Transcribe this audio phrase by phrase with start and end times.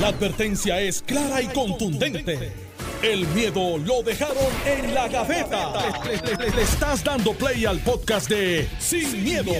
[0.00, 2.52] La advertencia es clara y contundente.
[3.02, 4.36] El miedo lo dejaron
[4.66, 5.72] en la gaveta.
[6.04, 9.52] Le, le- le- le estás dando play al podcast de Sin, miedo,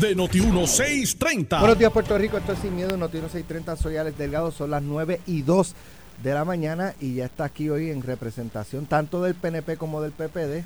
[0.00, 1.58] de Noti1630.
[1.60, 2.38] Buenos días, Puerto Rico.
[2.38, 3.76] Esto es Sin Miedo, Noticiero 630.
[3.76, 4.50] Soy Alex Delgado.
[4.52, 5.74] Son las 9 y 2
[6.22, 10.12] de la mañana y ya está aquí hoy en representación tanto del PNP como del
[10.12, 10.62] PPD,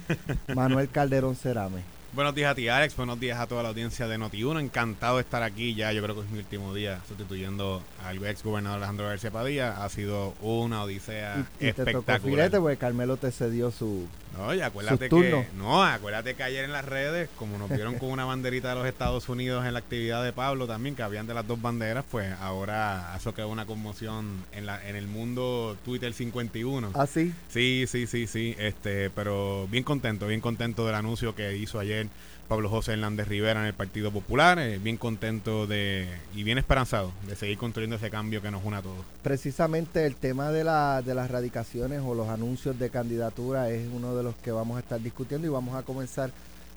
[0.55, 1.81] Manuel Calderón Cerame.
[2.13, 2.97] Buenos días a ti, Alex.
[2.97, 4.59] Buenos días a toda la audiencia de Noti1.
[4.61, 5.75] Encantado de estar aquí.
[5.75, 9.85] Ya yo creo que es mi último día sustituyendo al ex gobernador Alejandro García Padilla.
[9.85, 12.21] Ha sido una odisea Y, y te tocó espectacular.
[12.23, 14.07] filete porque Carmelo te cedió su...
[14.37, 18.11] No, y acuérdate que no, acuérdate que ayer en las redes, como nos vieron con
[18.11, 21.33] una banderita de los Estados Unidos en la actividad de Pablo también, que habían de
[21.33, 26.13] las dos banderas, pues ahora eso quedó una conmoción en la en el mundo Twitter
[26.13, 26.91] 51.
[26.93, 27.33] ¿Ah, sí?
[27.49, 32.06] Sí, sí, sí, sí, este, pero bien contento, bien contento del anuncio que hizo ayer
[32.49, 37.11] Pablo José Hernández Rivera en el Partido Popular, eh, bien contento de y bien esperanzado
[37.27, 39.05] de seguir construyendo ese cambio que nos une a todos.
[39.23, 44.15] Precisamente el tema de, la, de las radicaciones o los anuncios de candidatura es uno
[44.15, 46.31] de los que vamos a estar discutiendo y vamos a comenzar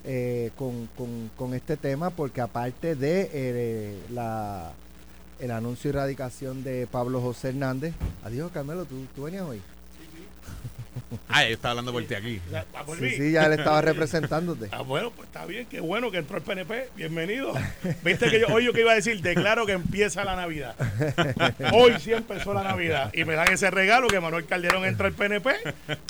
[0.04, 4.72] eh, con, con- con este tema porque aparte de eh, la,
[5.38, 9.60] el anuncio y radicación de Pablo José Hernández, adiós Carmelo, ¿tú, tú venías hoy?
[11.28, 12.40] Ah, yo estaba hablando por ti aquí.
[12.98, 14.68] Sí, ya él estaba representándote.
[14.72, 16.88] Ah, bueno, pues está bien, qué bueno que entró el PNP.
[16.96, 17.52] Bienvenido.
[18.04, 20.74] Viste que yo, hoy yo que iba a decir, declaro que empieza la Navidad.
[21.72, 23.12] Hoy sí empezó la Navidad.
[23.14, 25.50] Y me dan ese regalo que Manuel Calderón entra al PNP.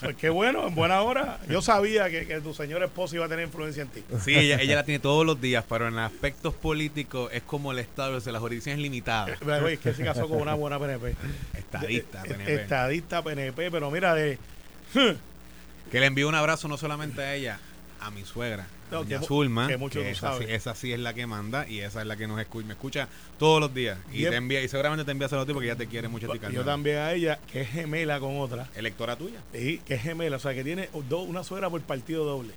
[0.01, 1.39] Pues qué bueno, en buena hora.
[1.49, 4.03] Yo sabía que, que tu señora esposa iba a tener influencia en ti.
[4.25, 7.79] Sí, ella, ella la tiene todos los días, pero en aspectos políticos es como el
[7.79, 9.39] Estado, o sea, las jurisdicciones limitadas.
[9.43, 11.15] Oye, es que se casó con una buena PNP.
[11.55, 12.55] Estadista, Eh, PNP.
[12.55, 14.39] Estadista PNP, pero mira, de.
[15.91, 17.59] Que le envío un abrazo no solamente a ella,
[18.01, 21.15] a mi suegra, a No, que Zulma, que mucho tú esa, sí, esa es la
[21.15, 23.99] que manda y esa es la que nos escucha, me escucha todos los días.
[24.13, 24.31] Y Bien.
[24.31, 26.65] te envía, y seguramente te envía saludos a ti porque ella te quiere mucho Yo
[26.65, 28.69] también a ella, que es gemela con otra.
[28.77, 29.41] Electora tuya.
[29.53, 32.53] Sí, que es gemela, o sea, que tiene do- una suegra por partido doble.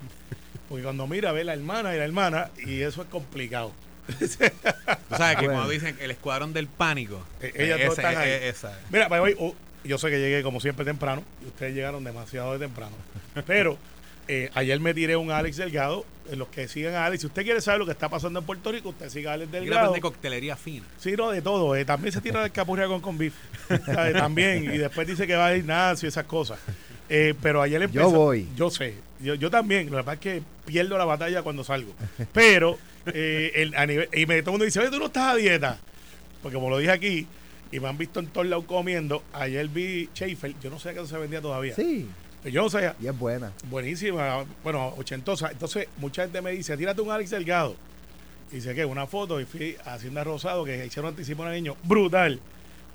[0.70, 3.72] Porque cuando mira, ve la hermana y la hermana, y eso es complicado.
[4.20, 5.54] Tú sabes que Bueno.
[5.54, 8.30] cuando dicen el escuadrón del pánico, Eh, esa, todas están ahí.
[8.30, 8.80] eh, esa.
[8.92, 12.60] Mira, way, oh, yo sé que llegué como siempre temprano, y ustedes llegaron demasiado de
[12.60, 12.96] temprano.
[13.46, 13.78] Pero
[14.28, 17.22] eh, ayer me tiré un Alex Delgado, en los que sigan a Alex.
[17.22, 19.52] Si usted quiere saber lo que está pasando en Puerto Rico, usted siga a Alex
[19.52, 19.80] Delgado.
[19.80, 20.86] aprender coctelería fina.
[20.98, 21.76] Sí, no, de todo.
[21.76, 21.84] eh.
[21.84, 23.34] También se tira del capurria con con beef.
[23.86, 24.14] ¿sabe?
[24.14, 24.64] También.
[24.74, 26.60] Y después dice que va a Ignacio y esas cosas.
[27.10, 28.10] Eh, pero ayer empezó.
[28.10, 28.48] voy.
[28.56, 28.96] Yo sé.
[29.20, 29.92] Yo, yo también.
[29.92, 31.94] Lo que pasa es que pierdo la batalla cuando salgo.
[32.32, 32.78] Pero,
[33.08, 35.36] eh, el- a nivel, y me, todo el mundo dice, oye, tú no estás a
[35.36, 35.78] dieta.
[36.42, 37.28] Porque como lo dije aquí,
[37.74, 40.54] y me han visto en todos lados comiendo, ayer vi Schaefer.
[40.62, 41.74] Yo no sé eso se vendía todavía.
[41.74, 42.08] Sí,
[42.46, 42.96] Yo no sabía.
[43.02, 43.52] y es buena.
[43.68, 45.50] Buenísima, bueno, ochentosa.
[45.50, 47.76] Entonces, mucha gente me dice, tírate un Alex Delgado.
[48.52, 51.76] Y dice que una foto y fui a Hacienda Rosado, que hicieron anticipo a niño,
[51.84, 52.40] brutal.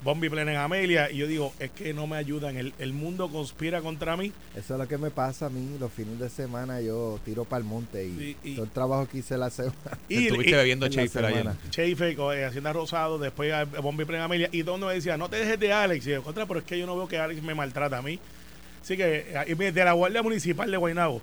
[0.03, 1.11] Bombi Plena en Amelia.
[1.11, 2.57] Y yo digo, es que no me ayudan.
[2.57, 4.33] El, el mundo conspira contra mí.
[4.57, 6.81] Eso es lo que me pasa a mí los fines de semana.
[6.81, 9.75] Yo tiro para el monte y, todo el trabajo que hice la semana.
[10.09, 11.47] Y, Estuviste y- bebiendo Schaefer ayer.
[11.71, 14.49] Schaefer, co- eh, Hacienda Rosado, después a Bombi Plena en Amelia.
[14.53, 16.07] Y todo el mundo me decía, no te dejes de Alex.
[16.07, 18.19] Y yo, contra, pero es que yo no veo que Alex me maltrata a mí.
[18.83, 21.21] Así que, eh, y me- de la Guardia Municipal de Guaynabo.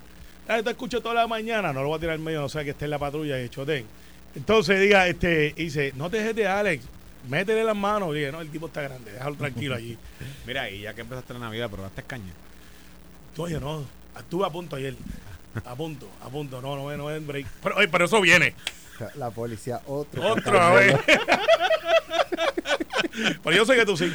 [0.48, 2.64] Ah, te escucho toda la mañana, no lo voy a tirar en medio, no sea
[2.64, 3.86] que esté en la patrulla y choten.
[4.36, 6.84] Entonces diga, este, dice, no te dejes de Alex,
[7.30, 8.14] métele las manos.
[8.14, 9.98] Dije, no, el tipo está grande, déjalo tranquilo allí.
[10.48, 12.34] Mira, y ya que empezaste la Navidad, probaste caña.
[13.38, 13.84] Oye, no,
[14.18, 14.96] estuve a punto ayer.
[15.66, 17.48] A punto, a punto, no, no, no es break.
[17.64, 18.54] Pero, oye, pero eso viene.
[19.16, 20.22] La policía, otro.
[20.32, 20.98] Otra vez.
[23.44, 24.12] pero yo sé que tú sí.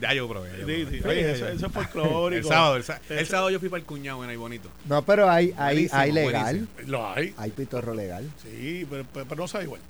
[0.00, 0.50] Ya yo probé.
[0.50, 0.86] ya Sí, probé.
[0.90, 1.02] sí.
[1.06, 2.38] Oye, eso, eso es folclórico.
[2.38, 4.70] El sábado, el, sábado yo fui para el cuñado en ahí bonito.
[4.86, 6.42] No, pero hay, hay, Buenísimo, hay legal.
[6.56, 6.90] buenísimo.
[6.90, 7.34] Lo hay.
[7.36, 8.30] Hay pitorro legal.
[8.42, 9.80] Sí, pero, pero- pero no sabe igual.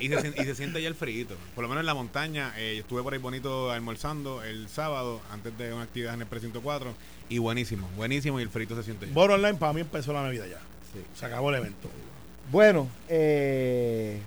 [0.00, 1.26] Y se, y se siente ya el frío.
[1.54, 2.52] Por lo menos en la montaña.
[2.58, 6.26] eh, yo estuve por ahí bonito almorzando el sábado, antes de una actividad en el
[6.26, 6.92] precinto 4.
[7.28, 8.38] Y buenísimo, buenísimo.
[8.40, 9.12] Y el frito se siente ya.
[9.12, 10.58] Boro Online para mí empezó la Navidad ya.
[10.92, 11.00] Sí.
[11.14, 11.88] Se acabó el evento.
[12.50, 14.20] Bueno, eh,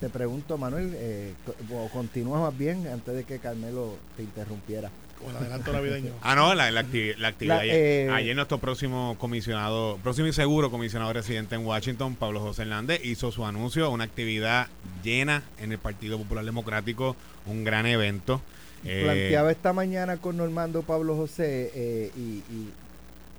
[0.00, 1.32] te pregunto, Manuel, eh,
[1.72, 4.90] o continúas más bien antes de que Carmelo te interrumpiera.
[5.20, 6.12] Con el adelanto navideño.
[6.22, 7.56] Ah, no, la, la activi- la actividad.
[7.56, 12.40] La, ayer, eh, ayer nuestro próximo comisionado, próximo y seguro comisionado residente en Washington, Pablo
[12.40, 14.68] José Hernández, hizo su anuncio, una actividad
[15.02, 17.16] llena en el Partido Popular Democrático,
[17.46, 18.40] un gran evento.
[18.84, 22.20] Eh, Planteaba esta mañana con Normando Pablo José eh, y,
[22.52, 22.70] y,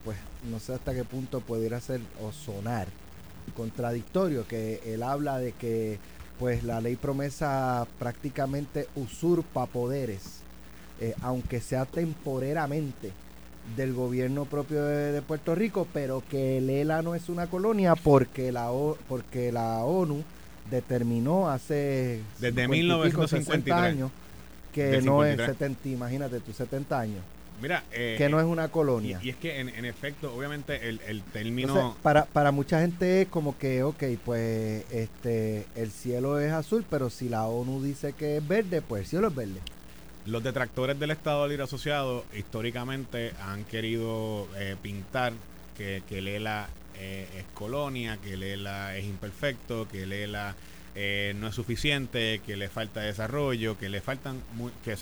[0.03, 0.17] pues
[0.49, 2.87] no sé hasta qué punto pudiera ser o sonar
[3.55, 5.99] contradictorio que él habla de que
[6.39, 10.41] pues la ley promesa prácticamente usurpa poderes,
[10.99, 13.11] eh, aunque sea temporeramente
[13.75, 17.95] del gobierno propio de, de Puerto Rico, pero que el ELA no es una colonia
[17.95, 20.23] porque la, O- porque la ONU
[20.71, 23.77] determinó hace Desde 50 y pico, 60 1953.
[23.79, 24.11] años
[24.73, 25.47] que no es 53.
[25.57, 27.19] 70, imagínate tú, 70 años,
[27.61, 29.19] Mira, eh, que no eh, es una colonia.
[29.23, 31.69] y, y es que en, en efecto, obviamente, el, el término...
[31.73, 36.85] Entonces, para, para mucha gente es como que, ok, pues este el cielo es azul,
[36.89, 39.59] pero si la ONU dice que es verde, pues el cielo es verde.
[40.27, 45.31] Los detractores del Estado Libre Asociado históricamente han querido eh, pintar
[45.77, 50.53] que, que Lela eh, es colonia, que Lela es imperfecto, que Lela
[50.95, 54.97] eh, no es suficiente, que le falta desarrollo, que le faltan, mu- que o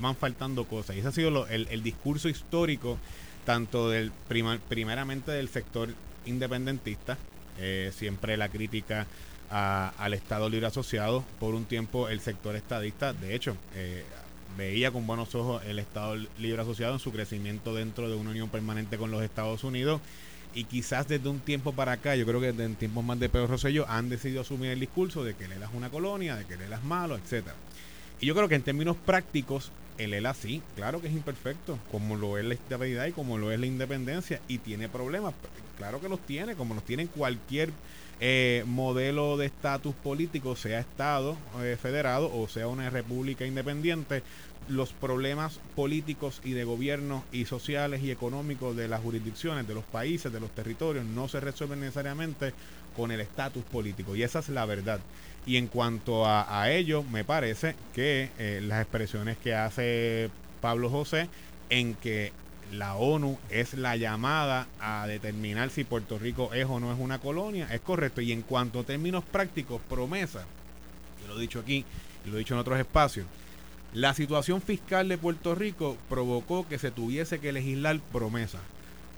[0.00, 0.96] van faltando cosas.
[0.96, 2.98] Y ese ha sido el, el discurso histórico
[3.44, 5.90] tanto del prima- primeramente del sector
[6.26, 7.16] independentista,
[7.60, 9.06] eh, siempre la crítica
[9.50, 14.02] al Estado Libre Asociado, por un tiempo el sector estadista, de hecho, eh,
[14.56, 18.48] veía con buenos ojos el Estado Libre Asociado en su crecimiento dentro de una unión
[18.48, 20.00] permanente con los Estados Unidos
[20.54, 23.48] y quizás desde un tiempo para acá, yo creo que desde tiempos más de Pedro
[23.48, 26.76] Rosselló han decidido asumir el discurso de que Lela es una colonia, de que Lela
[26.76, 27.56] es malo, etcétera.
[28.20, 32.16] Y yo creo que en términos prácticos, el ELA sí, claro que es imperfecto, como
[32.16, 35.34] lo es la estabilidad y como lo es la independencia, y tiene problemas,
[35.76, 37.70] claro que los tiene, como los tiene cualquier
[38.20, 44.22] eh, modelo de estatus político, sea Estado eh, federado o sea una república independiente,
[44.68, 49.84] los problemas políticos y de gobierno y sociales y económicos de las jurisdicciones, de los
[49.84, 52.54] países, de los territorios, no se resuelven necesariamente
[52.96, 54.16] con el estatus político.
[54.16, 55.00] Y esa es la verdad.
[55.46, 60.30] Y en cuanto a, ello, me parece que eh, las expresiones que hace
[60.60, 61.28] Pablo José
[61.68, 62.32] en que
[62.72, 67.18] la ONU es la llamada a determinar si Puerto Rico es o no es una
[67.18, 68.22] colonia, es correcto.
[68.22, 70.46] Y en cuanto a términos prácticos, promesa,
[71.20, 71.84] yo lo he dicho aquí
[72.30, 73.26] lo he dicho en otros espacios,
[73.92, 78.58] la situación fiscal de Puerto Rico provocó que se tuviese que legislar promesa.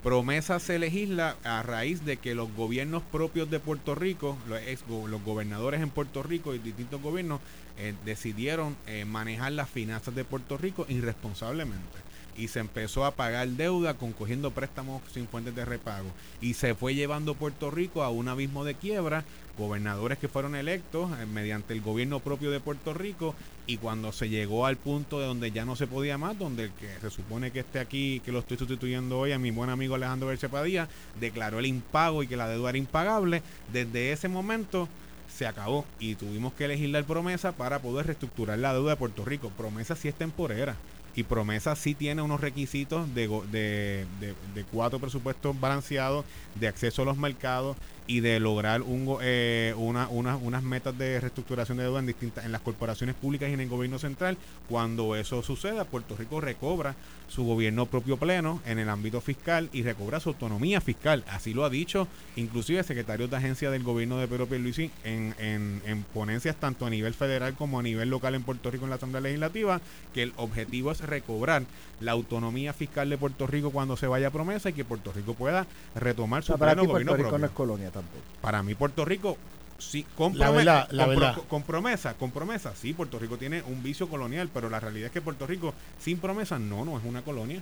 [0.06, 5.80] Promesa se legisla a raíz de que los gobiernos propios de Puerto Rico, los, gobernadores
[5.80, 7.40] en Puerto Rico y distintos gobiernos
[7.76, 12.05] eh, decidieron eh, manejar las finanzas de Puerto Rico irresponsablemente.
[12.38, 16.08] Y se empezó a pagar deuda con cogiendo préstamos sin fuentes de repago.
[16.40, 19.24] Y se fue llevando Puerto Rico a un abismo de quiebra.
[19.58, 23.34] Gobernadores que fueron electos eh, mediante el gobierno propio de Puerto Rico.
[23.66, 26.70] Y cuando se llegó al punto de donde ya no se podía más, donde el
[26.72, 29.94] que se supone que esté aquí, que lo estoy sustituyendo hoy a mi buen amigo
[29.94, 33.42] Alejandro Berchepadía, declaró el impago y que la deuda era impagable.
[33.72, 34.88] Desde ese momento
[35.34, 39.50] se acabó y tuvimos que legislar promesa para poder reestructurar la deuda de Puerto Rico.
[39.56, 40.76] Promesa sí es temporera
[41.16, 46.24] y promesa sí tiene unos requisitos de, de cuatro presupuestos balanceados,
[46.54, 51.20] de acceso a los mercados y de lograr un, eh, una, una- unas metas de
[51.20, 54.36] reestructuración de deuda en distintas en las corporaciones públicas y en el gobierno central.
[54.68, 56.94] Cuando eso suceda, Puerto Rico recobra
[57.28, 61.24] su gobierno propio pleno en el ámbito fiscal y recobra su autonomía fiscal.
[61.28, 62.06] Así lo ha dicho
[62.36, 66.90] inclusive secretarios de agencia del gobierno de Pedro Pierluisi en, en, en ponencias tanto a
[66.90, 69.80] nivel federal como a nivel local en Puerto Rico en la Asamblea Legislativa,
[70.14, 71.64] que el objetivo es recobrar
[72.00, 75.34] la autonomía fiscal de Puerto Rico cuando se vaya a promesa y que Puerto Rico
[75.34, 75.66] pueda
[75.96, 77.38] retomar O su sea, para pleno gobierno Puerto Rico propio.
[77.38, 78.22] no es colonia tampoco.
[78.40, 79.36] Para mí Puerto Rico
[79.78, 83.36] sí con, La prome- verdad, la con pro- con promesa, con promesa, sí, Puerto Rico
[83.36, 86.96] tiene un vicio colonial, pero la realidad es que Puerto Rico sin promesa no, no
[86.98, 87.60] es una colonia.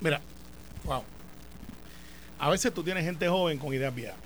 [0.00, 0.20] Mira,
[0.84, 1.02] wow.
[2.38, 4.16] A veces tú tienes gente joven con ideas viejas.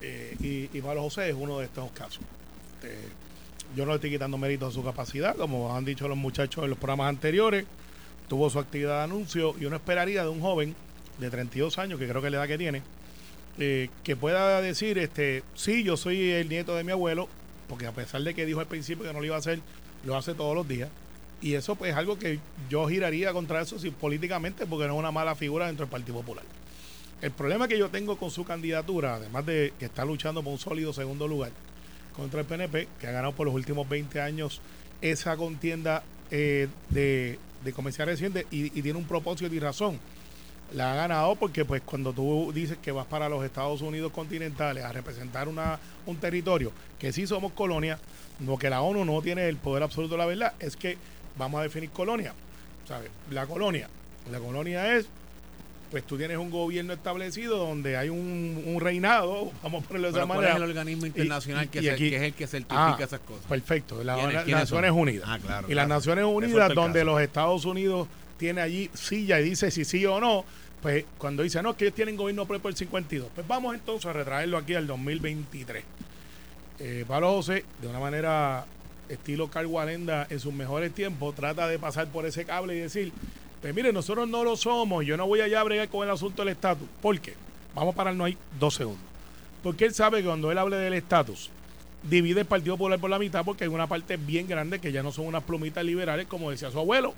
[0.00, 2.22] Eh, y, y Pablo José es uno de estos casos.
[2.84, 3.08] Eh,
[3.76, 6.70] yo no le estoy quitando mérito a su capacidad, como han dicho los muchachos en
[6.70, 7.64] los programas anteriores.
[8.28, 10.76] Tuvo su actividad de anuncio y uno esperaría de un joven
[11.18, 12.82] de 32 años, que creo que es la edad que tiene,
[13.58, 17.28] eh, que pueda decir, este, sí, yo soy el nieto de mi abuelo,
[17.68, 19.60] porque a pesar de que dijo al principio que no lo iba a hacer,
[20.04, 20.88] lo hace todos los días.
[21.42, 22.38] Y eso pues es algo que
[22.68, 26.18] yo giraría contra eso si, políticamente porque no es una mala figura dentro del Partido
[26.18, 26.44] Popular.
[27.22, 30.58] El problema que yo tengo con su candidatura, además de que está luchando por un
[30.58, 31.52] sólido segundo lugar
[32.14, 34.60] contra el PNP, que ha ganado por los últimos 20 años
[35.00, 38.14] esa contienda eh, de, de comercial
[38.50, 39.98] y, y tiene un propósito y razón.
[40.74, 44.84] La ha ganado porque pues cuando tú dices que vas para los Estados Unidos continentales
[44.84, 47.98] a representar una, un territorio que sí somos colonia,
[48.46, 50.96] lo que la ONU no tiene el poder absoluto de la verdad, es que
[51.36, 52.32] vamos a definir colonia.
[52.86, 53.10] ¿Sabes?
[53.30, 53.88] La colonia.
[54.30, 55.06] La colonia es,
[55.90, 60.12] pues tú tienes un gobierno establecido donde hay un, un reinado, vamos a ponerlo de
[60.12, 60.50] Pero esa ¿cuál manera.
[60.50, 63.04] es el organismo internacional y- que, y se- aquí- que es el que certifica Ah,
[63.04, 63.44] esas cosas?
[63.48, 64.82] Perfecto, la- ¿Quiénes- las quiénes son?
[64.82, 65.28] Naciones Unidas.
[65.28, 65.98] Ah, claro, y las claro.
[66.00, 68.08] Naciones Eso Unidas, donde los Estados Unidos
[68.40, 70.46] tiene allí silla y dice si sí o no,
[70.80, 74.14] pues cuando dice no, que ellos tienen gobierno propio el 52, pues vamos entonces a
[74.14, 75.84] retraerlo aquí al 2023.
[76.80, 78.64] Eh, Pablo José, de una manera
[79.10, 83.12] estilo Carl Walenda en sus mejores tiempos, trata de pasar por ese cable y decir,
[83.60, 86.42] pues mire, nosotros no lo somos, yo no voy allá a bregar con el asunto
[86.42, 86.88] del estatus.
[87.02, 87.34] ¿Por qué?
[87.74, 89.04] Vamos a pararnos ahí dos segundos.
[89.62, 91.50] Porque él sabe que cuando él hable del estatus,
[92.02, 95.02] divide el Partido Popular por la mitad porque hay una parte bien grande que ya
[95.02, 97.12] no son unas plumitas liberales, como decía su abuelo.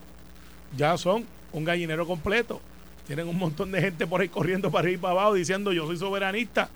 [0.77, 2.61] Ya son un gallinero completo.
[3.07, 5.87] Tienen un montón de gente por ahí corriendo para arriba y para abajo diciendo yo
[5.87, 6.69] soy soberanista.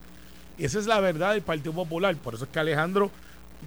[0.59, 2.15] Y esa es la verdad del Partido Popular.
[2.17, 3.11] Por eso es que Alejandro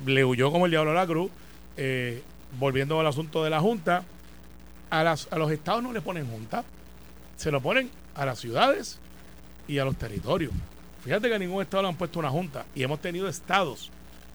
[0.05, 1.31] le huyó como el diablo a la cruz.
[1.77, 2.21] Eh,
[2.59, 4.03] volviendo al asunto de la Junta,
[4.89, 6.63] a, las, a los estados no le ponen Junta.
[7.37, 8.99] Se lo ponen a las ciudades
[9.67, 10.51] y a los territorios.
[11.03, 13.89] Fíjate que a ningún estado le han puesto una junta y hemos tenido estados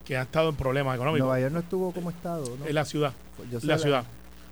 [0.07, 1.27] que han estado en problemas económicos.
[1.27, 2.65] Nueva York no estuvo como estado, ¿no?
[2.67, 3.13] En la ciudad.
[3.51, 4.05] La la- ciudad.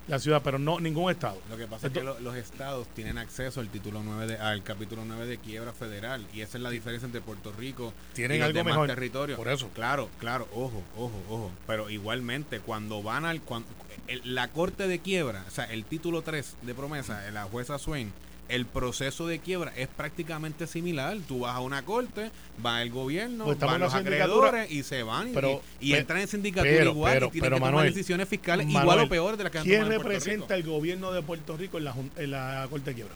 [0.07, 1.39] La ciudad, pero no ningún estado.
[1.49, 4.61] Lo que pasa es que lo- los estados tienen acceso al título 9 de, al
[4.61, 8.39] capítulo 9 de quiebra federal y esa es la diferencia entre Puerto Rico Tienen y
[8.41, 8.87] los algo demás mejor.
[8.87, 9.37] territorios.
[9.37, 9.69] Por eso.
[9.73, 13.63] Claro, claro, ojo, ojo, ojo, pero igualmente cuando van al cuan-
[14.07, 18.11] el- la corte de quiebra, o sea, el título 3 de promesa, la jueza Swain
[18.49, 21.17] el proceso de quiebra es prácticamente similar.
[21.27, 22.29] Tú vas a una corte,
[22.63, 26.19] va el gobierno, Pues van los acreedores y se van y- pero- y, pe- entran
[26.19, 28.99] en sindicatura pero- igual pero- y tienen pero, que tomar Manuel, decisiones fiscales Manuel, igual
[28.99, 31.95] o peor de las que han ¿Quién representa el gobierno de Puerto Rico en la,
[32.17, 33.15] en la Corte de Quiebra?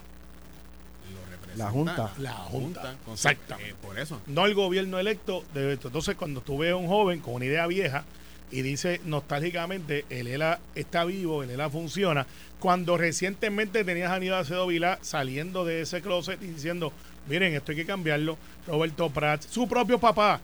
[1.56, 2.14] La Junta.
[2.20, 2.96] La Junta.
[3.12, 3.72] Exactamente.
[3.72, 4.22] eh, por eso.
[4.28, 5.88] No el gobierno electo de esto.
[5.88, 8.06] Entonces, cuando tú ves a un joven con una idea vieja
[8.52, 12.26] y dice nostálgicamente, el ELA está vivo, el ELA funciona,
[12.60, 16.94] cuando recientemente tenías a Aníbal Acevedo Vilá saliendo de ese closet y diciendo,
[17.28, 20.40] miren, esto hay que cambiarlo, Roberto Prats, su propio papá,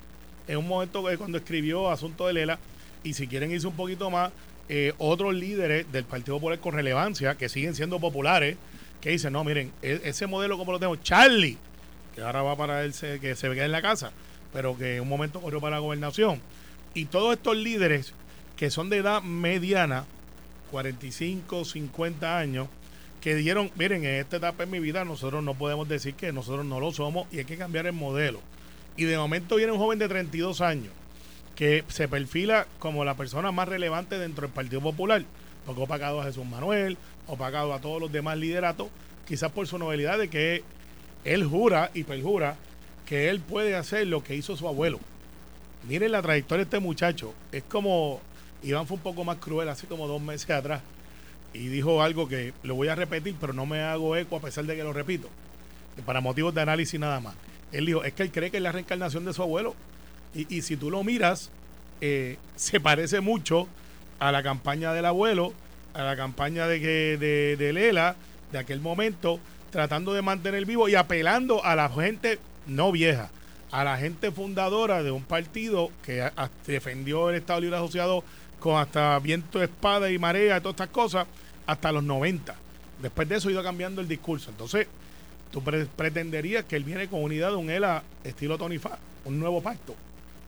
[0.48, 2.60] en un momento cuando escribió Asunto del ELA,
[3.03, 4.31] y si quieren irse un poquito más,
[4.69, 8.57] eh, otros líderes del Partido Popular con relevancia, que siguen siendo populares,
[9.01, 11.57] que dicen, no, miren, e- ese modelo como lo tenemos, Charlie,
[12.15, 14.12] que ahora va para él, que se queda en la casa,
[14.53, 16.41] pero que en un momento corrió para la gobernación.
[16.93, 18.13] Y todos estos líderes
[18.55, 20.05] que son de edad mediana,
[20.71, 22.67] 45, 50 años,
[23.21, 26.65] que dijeron, miren, en esta etapa en mi vida nosotros no podemos decir que nosotros
[26.65, 28.41] no lo somos y hay que cambiar el modelo.
[28.97, 30.93] Y de momento viene un joven de 32 años
[31.55, 35.23] que se perfila como la persona más relevante dentro del Partido Popular,
[35.65, 36.97] porque ha opacado a Jesús Manuel,
[37.27, 38.89] ha opacado a todos los demás lideratos,
[39.27, 40.63] quizás por su novedad de que
[41.23, 42.57] él jura y perjura
[43.05, 45.00] que él puede hacer lo que hizo su abuelo.
[45.87, 47.33] Miren la trayectoria de este muchacho.
[47.51, 48.21] Es como,
[48.63, 50.81] Iván fue un poco más cruel, así como dos meses atrás,
[51.53, 54.65] y dijo algo que lo voy a repetir, pero no me hago eco a pesar
[54.65, 55.29] de que lo repito,
[56.05, 57.35] para motivos de análisis nada más.
[57.71, 59.75] Él dijo, es que él cree que es la reencarnación de su abuelo.
[60.33, 61.51] Y, y si tú lo miras,
[62.01, 63.67] eh, se parece mucho
[64.19, 65.53] a la campaña del abuelo,
[65.93, 68.15] a la campaña de, que, de, de Lela,
[68.51, 69.39] de aquel momento,
[69.71, 73.29] tratando de mantener vivo y apelando a la gente no vieja,
[73.74, 76.30] a la gente fundadora de un partido que
[76.68, 78.24] defendió el Estado Libre Asociado
[78.60, 81.27] con hasta viento, espada y marea, todas estas cosas,
[81.65, 82.56] hasta los 90.
[83.01, 84.51] Después de eso ha ido cambiando el discurso.
[84.51, 84.88] Entonces,
[85.51, 89.39] tú pre- pretenderías que él viene con unidad de un ELA estilo Tony Fa, un
[89.39, 89.96] nuevo pacto,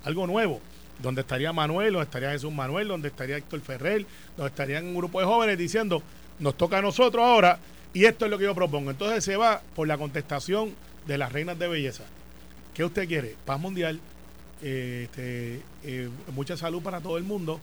[0.03, 0.61] algo nuevo,
[1.01, 4.05] donde estaría Manuel, donde estaría Jesús Manuel, donde estaría Héctor Ferrer,
[4.37, 6.03] donde estarían un grupo de jóvenes diciendo,
[6.37, 7.57] nos toca a nosotros ahora
[7.91, 8.91] y esto es lo que yo propongo.
[8.91, 10.75] Entonces se va por la contestación
[11.07, 12.03] de las reinas de belleza.
[12.75, 13.35] ¿Qué usted quiere?
[13.45, 14.01] Paz mundial,
[14.61, 17.59] eh, este, eh, mucha salud para todo el mundo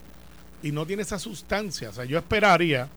[0.62, 1.90] y no tiene esa sustancia.
[1.90, 2.88] O sea, yo esperaría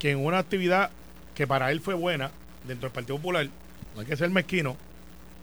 [0.00, 0.90] que en una actividad
[1.36, 2.32] que para él fue buena
[2.66, 3.48] dentro del Partido Popular,
[3.94, 4.76] no hay que ser mezquino,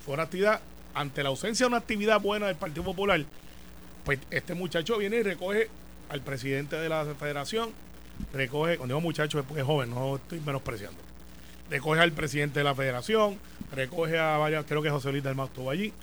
[0.04, 0.60] fue una actividad,
[0.94, 3.24] ante la ausencia de una actividad buena del Partido Popular,
[4.04, 5.70] pues este muchacho viene y recoge
[6.10, 7.72] al presidente de la federación,
[8.34, 11.00] recoge, cuando digo muchacho es porque es joven, no estoy menospreciando,
[11.70, 13.40] recoge al presidente de la federación,
[13.72, 15.94] recoge a varias, creo que José Luis del estuvo allí,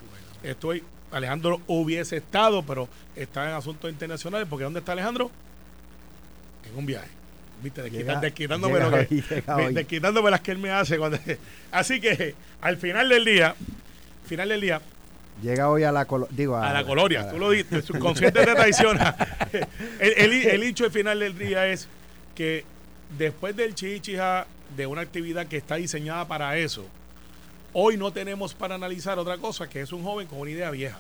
[0.43, 5.31] estoy, Alejandro hubiese estado, pero está en asuntos internacionales, porque ¿dónde está Alejandro?
[6.71, 7.09] En un viaje.
[7.63, 10.99] Viste, desquita- desquitándome llega lo que, hoy, desquitándome las que él me hace.
[10.99, 11.19] cuando-
[11.73, 13.55] así que al final del día,
[14.27, 14.81] final del día,
[15.43, 18.55] Llega hoy a la colo- digo a la a colonia, tú lo dices, subconsciente te
[18.55, 19.15] traiciona.
[20.01, 21.89] el, el, el hecho al final del día es
[22.35, 22.65] que
[23.19, 26.87] después del chichija de una actividad que está diseñada para eso,
[27.79, 30.99] hoy no tenemos para analizar otra cosa que es un joven con una idea vieja.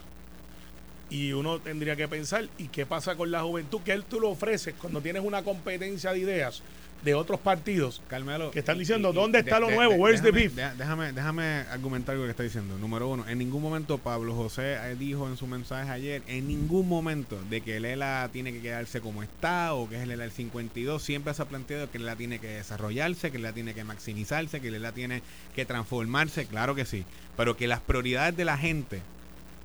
[1.09, 3.81] Y uno tendría que pensar, ¿y qué pasa con la juventud?
[3.81, 6.63] Que él tú lo ofreces cuando tienes una competencia de ideas
[7.05, 8.51] de otros partidos Carmelo.
[8.51, 9.93] que están diciendo, y- ¿dónde de- está lo de- nuevo?
[9.93, 10.55] de- Where's the déjame- beef?
[10.55, 12.77] de- Déjame, déjame argumentar lo que está diciendo.
[12.79, 16.89] Número uno, en ningún momento Pablo José eh, dijo en su mensaje ayer, en ningún
[16.89, 20.25] momento de que el ELA tiene que quedarse como está o que es el ELA
[20.25, 23.53] del 52, siempre se ha planteado que el ELA tiene que desarrollarse, que el ELA
[23.55, 25.23] tiene que maximizarse, que el ELA tiene
[25.55, 27.05] que transformarse, claro que sí,
[27.37, 29.01] pero que las prioridades de la gente,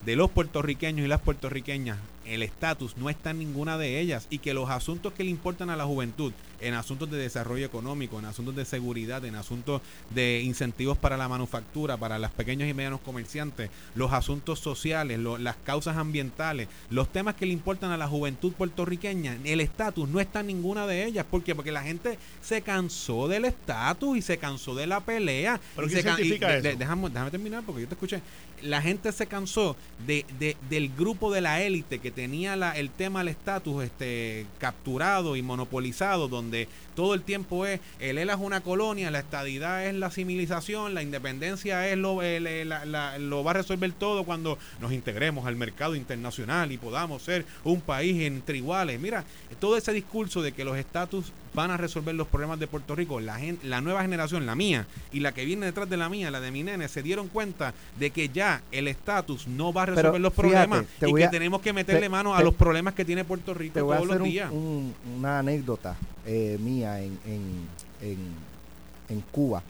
[0.06, 4.40] de los puertorriqueños y las puertorriqueñas, el estatus no está en ninguna de ellas y
[4.40, 8.26] que los asuntos que le importan a la juventud, en asuntos de desarrollo económico, en
[8.26, 9.82] asuntos de seguridad, en asuntos
[10.14, 15.56] de incentivos para la manufactura, para los pequeños y medianos comerciantes, los asuntos sociales, las
[15.58, 20.42] causas ambientales, los temas que le importan a la juventud puertorriqueña, el estatus no está
[20.42, 21.26] en ninguna de ellas.
[21.30, 21.56] ¿Por qué?
[21.56, 25.60] Porque la gente se cansó del estatus y se cansó de la pelea.
[25.76, 26.78] ¿Pero qué significa eso?
[26.78, 28.22] déjame, déjame terminar porque yo te escuché
[28.64, 29.76] la gente se cansó
[30.06, 30.26] de,
[30.70, 35.42] del grupo de la élite que tenía la, el tema del estatus este, capturado y
[35.42, 40.12] monopolizado, donde todo el tiempo es, el ELA es una colonia, la estadidad es la
[40.12, 45.96] civilización, la independencia es lo, lo va a resolver todo cuando nos integremos al mercado
[45.96, 49.00] internacional y podamos ser un país entre iguales.
[49.00, 49.24] Mira,
[49.60, 53.20] todo ese discurso de que los estatus van a resolver los problemas de Puerto Rico,
[53.20, 56.40] la, la nueva generación, la mía y la que viene detrás de la mía, la
[56.40, 60.22] de mi nene, se dieron cuenta de que ya el estatus no va a resolver
[60.22, 63.80] los problemas y que tenemos que meterle mano a los problemas que tiene Puerto Rico
[63.80, 64.52] todos los días.
[64.52, 67.68] una anécdota eh, mía en, en,
[69.10, 69.64] en, Cuba.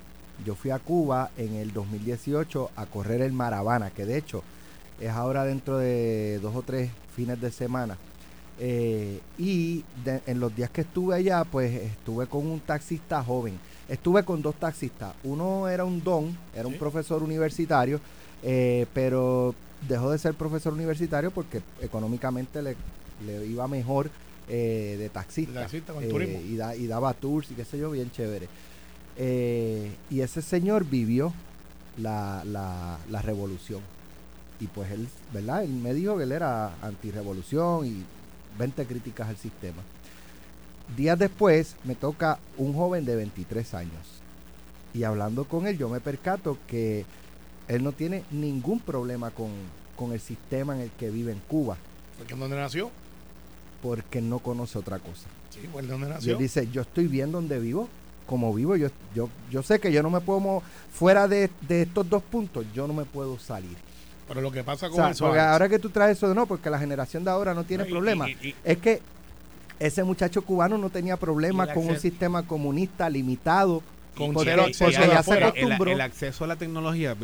[0.45, 4.43] Yo fui a Cuba en el 2018 a correr el Maravana, que de hecho
[4.99, 7.97] es ahora dentro de dos o tres fines de semana.
[8.63, 13.57] Eh, y en los días que estuve allá, pues estuve con un taxista joven.
[13.89, 15.15] Estuve con dos taxistas.
[15.23, 17.99] Uno era un don, era un profesor universitario,
[18.43, 19.55] eh, pero
[19.89, 22.75] dejó de ser profesor universitario porque económicamente le,
[23.47, 24.11] iba mejor
[24.47, 25.67] eh, de taxista.
[25.99, 28.47] y, y, daba tours y qué sé yo, bien chévere.
[29.17, 31.33] y ese señor vivió
[31.97, 33.81] la, la, la revolución.
[34.59, 35.63] Y pues él, ¿verdad?
[35.63, 38.05] Él me dijo que él era antirrevolución y
[38.57, 39.81] 20 críticas al sistema.
[40.95, 44.21] Días después me toca un joven de 23 años.
[44.93, 47.05] Y hablando con él, yo me percato que
[47.67, 49.51] él no tiene ningún problema con,
[50.11, 51.77] el sistema en el que vive en Cuba.
[52.17, 52.89] ¿Por dónde nació?
[53.83, 55.27] Porque no conoce otra cosa.
[55.51, 56.31] Sí, pues dónde nació.
[56.31, 57.87] Y él dice, yo estoy bien donde vivo,
[58.25, 62.09] como vivo, yo, yo, yo sé que yo no me puedo, fuera de, de estos
[62.09, 63.77] dos puntos, yo no me puedo salir.
[64.27, 65.25] Pero lo que pasa con eso.
[65.27, 68.27] ahora que tú traes eso, no, porque la generación de ahora no tiene problema.
[68.63, 69.01] es que
[69.79, 73.81] ese muchacho cubano no tenía problema con un sistema comunista limitado.
[74.15, 75.91] Con porque, ya se acostumbró.
[75.91, 77.15] El, acceso a la tecnología,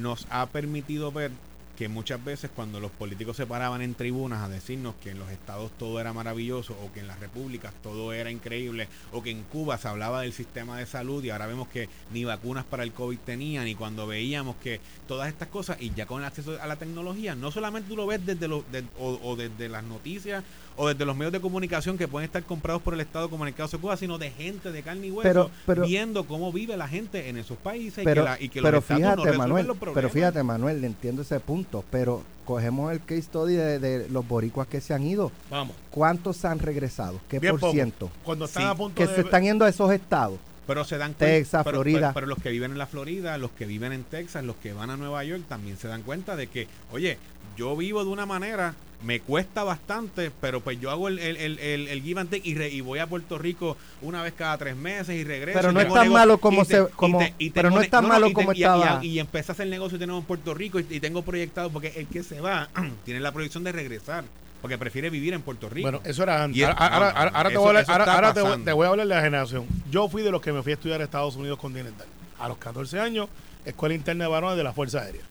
[0.00, 1.32] nos ha permitido ver
[1.76, 5.30] que muchas veces cuando los políticos se paraban en tribunas a decirnos que en los
[5.30, 9.42] estados todo era maravilloso o que en las repúblicas todo era increíble o que en
[9.44, 12.92] Cuba se hablaba del sistema de salud y ahora vemos que ni vacunas para el
[12.92, 16.66] COVID tenían y cuando veíamos que todas estas cosas y ya con el acceso a
[16.66, 18.64] la tecnología, no solamente tú lo ves desde lo,
[18.98, 20.44] o desde las noticias
[20.76, 23.48] o desde los medios de comunicación que pueden estar comprados por el Estado como en
[23.48, 25.50] el caso de Cuba, sino de gente de carne y hueso
[25.84, 28.04] viendo cómo vive la gente en esos países
[28.40, 33.22] y que, los fíjate, Manuel, Pero fíjate, Manuel, entiendo ese punto, pero cogemos el case
[33.22, 35.30] study de, los boricuas que se han ido.
[35.50, 35.76] Vamos.
[35.90, 37.20] ¿Cuántos han regresado?
[37.28, 38.10] ¿Qué por ciento?
[38.24, 40.38] Cuando están a punto que se están yendo a esos estados.
[40.72, 41.26] Pero se dan cuenta.
[41.26, 42.12] Texas, Florida.
[42.14, 44.90] pero, los que viven en la Florida, los que viven en Texas, los que van
[44.90, 47.18] a Nueva York, también se dan cuenta de que, oye,
[47.56, 51.88] yo vivo de una manera me cuesta bastante, pero pues yo hago el, el, el,
[51.88, 55.16] el give and take y, y, voy a Puerto Rico una vez cada tres meses
[55.16, 55.58] y regreso.
[55.58, 56.86] Pero no es tan malo como se...
[56.88, 57.20] Como,
[57.52, 59.00] pero no es tan malo como estaba.
[59.02, 62.06] Y, y, a hacer negocio y tenemos en Puerto Rico y, tengo proyectado, porque el
[62.06, 62.68] que se va
[63.04, 64.24] tiene la proyección de regresar.
[64.62, 65.90] Porque prefiere vivir en Puerto Rico.
[65.90, 66.62] Bueno, eso era antes.
[66.62, 69.66] ahora, te, voy a hablar, ahora, te, voy, a hablar de la generación.
[69.90, 72.06] Yo fui de los que me fui a estudiar a Estados Unidos Continental.
[72.38, 73.28] A los 14 años,
[73.64, 75.22] Escuela Interna de Varones de la Fuerza Aérea.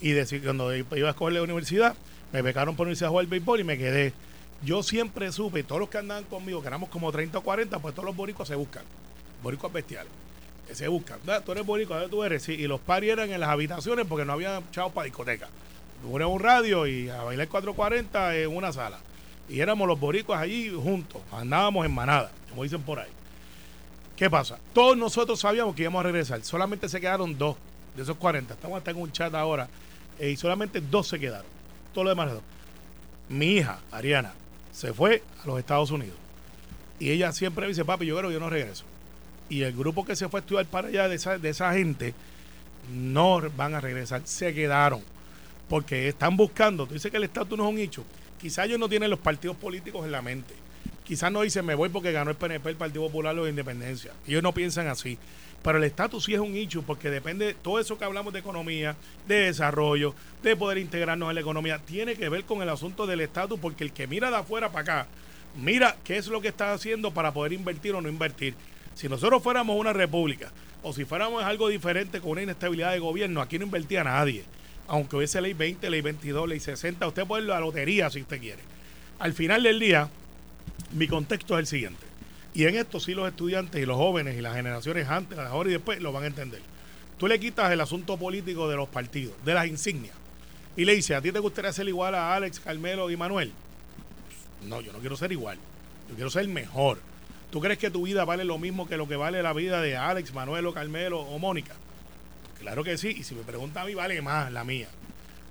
[0.00, 1.96] Y decir, cuando iba a escoger la universidad,
[2.32, 4.12] me becaron por irse a jugar béisbol y me quedé.
[4.62, 7.94] Yo siempre supe, todos los que andaban conmigo, que éramos como 30 o 40, pues
[7.94, 8.84] todos los boricuas se buscan.
[9.42, 10.12] Boricuas bestiales.
[10.72, 11.18] Se buscan.
[11.44, 12.42] Tú eres boricua, ¿dónde tú eres?
[12.42, 15.48] Sí, y los paris eran en las habitaciones porque no había chavos para discoteca.
[16.02, 18.98] Ponían un radio y a bailar 440 en una sala.
[19.48, 21.22] Y éramos los boricuas allí juntos.
[21.32, 23.10] Andábamos en manada, como dicen por ahí.
[24.16, 24.58] ¿Qué pasa?
[24.72, 26.42] Todos nosotros sabíamos que íbamos a regresar.
[26.42, 27.56] Solamente se quedaron dos
[27.94, 28.54] de esos 40.
[28.54, 29.68] Estamos hasta en un chat ahora.
[30.18, 31.56] Eh, y solamente dos se quedaron
[31.96, 32.30] todo lo demás.
[33.30, 34.34] Mi hija, Ariana,
[34.70, 36.18] se fue a los Estados Unidos.
[37.00, 38.84] Y ella siempre dice, papi, yo creo que yo no regreso.
[39.48, 42.12] Y el grupo que se fue a estudiar para allá de esa, de esa gente
[42.92, 45.02] no van a regresar, se quedaron.
[45.68, 48.04] Porque están buscando, tú dices que el estatus no es un hecho.
[48.40, 50.54] Quizás ellos no tienen los partidos políticos en la mente.
[51.04, 54.12] Quizás no dicen, me voy porque ganó el PNP, el Partido Popular o la Independencia.
[54.26, 55.18] Ellos no piensan así.
[55.62, 58.96] Pero el estatus sí es un hecho porque depende, todo eso que hablamos de economía,
[59.26, 63.20] de desarrollo, de poder integrarnos en la economía, tiene que ver con el asunto del
[63.20, 65.08] estatus porque el que mira de afuera para acá,
[65.56, 68.54] mira qué es lo que está haciendo para poder invertir o no invertir.
[68.94, 70.52] Si nosotros fuéramos una república
[70.82, 74.44] o si fuéramos algo diferente con una inestabilidad de gobierno, aquí no invertía nadie.
[74.88, 78.40] Aunque hubiese ley 20, ley 22, ley 60, usted puede ir a lotería si usted
[78.40, 78.62] quiere.
[79.18, 80.08] Al final del día,
[80.92, 82.06] mi contexto es el siguiente.
[82.54, 85.72] Y en esto sí los estudiantes y los jóvenes y las generaciones antes, ahora y
[85.72, 86.60] después lo van a entender.
[87.18, 90.14] Tú le quitas el asunto político de los partidos, de las insignias,
[90.76, 93.52] y le dices, ¿a ti te gustaría ser igual a Alex, Carmelo y Manuel?
[94.66, 95.58] No, yo no quiero ser igual.
[96.08, 96.98] Yo quiero ser mejor.
[97.50, 99.96] ¿Tú crees que tu vida vale lo mismo que lo que vale la vida de
[99.96, 101.74] Alex, Manuel o Carmelo o Mónica?
[102.60, 103.14] Claro que sí.
[103.18, 104.88] Y si me pregunta a mí, vale más la mía.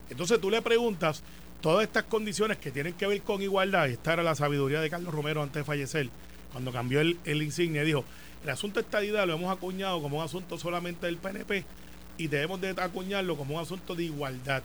[0.09, 1.23] Entonces tú le preguntas
[1.61, 3.87] todas estas condiciones que tienen que ver con igualdad.
[3.87, 6.09] Y esta era la sabiduría de Carlos Romero antes de fallecer.
[6.51, 8.05] Cuando cambió el, el insignia, dijo,
[8.43, 11.65] el asunto de estadidad lo hemos acuñado como un asunto solamente del PNP
[12.17, 14.63] y debemos de acuñarlo como un asunto de igualdad.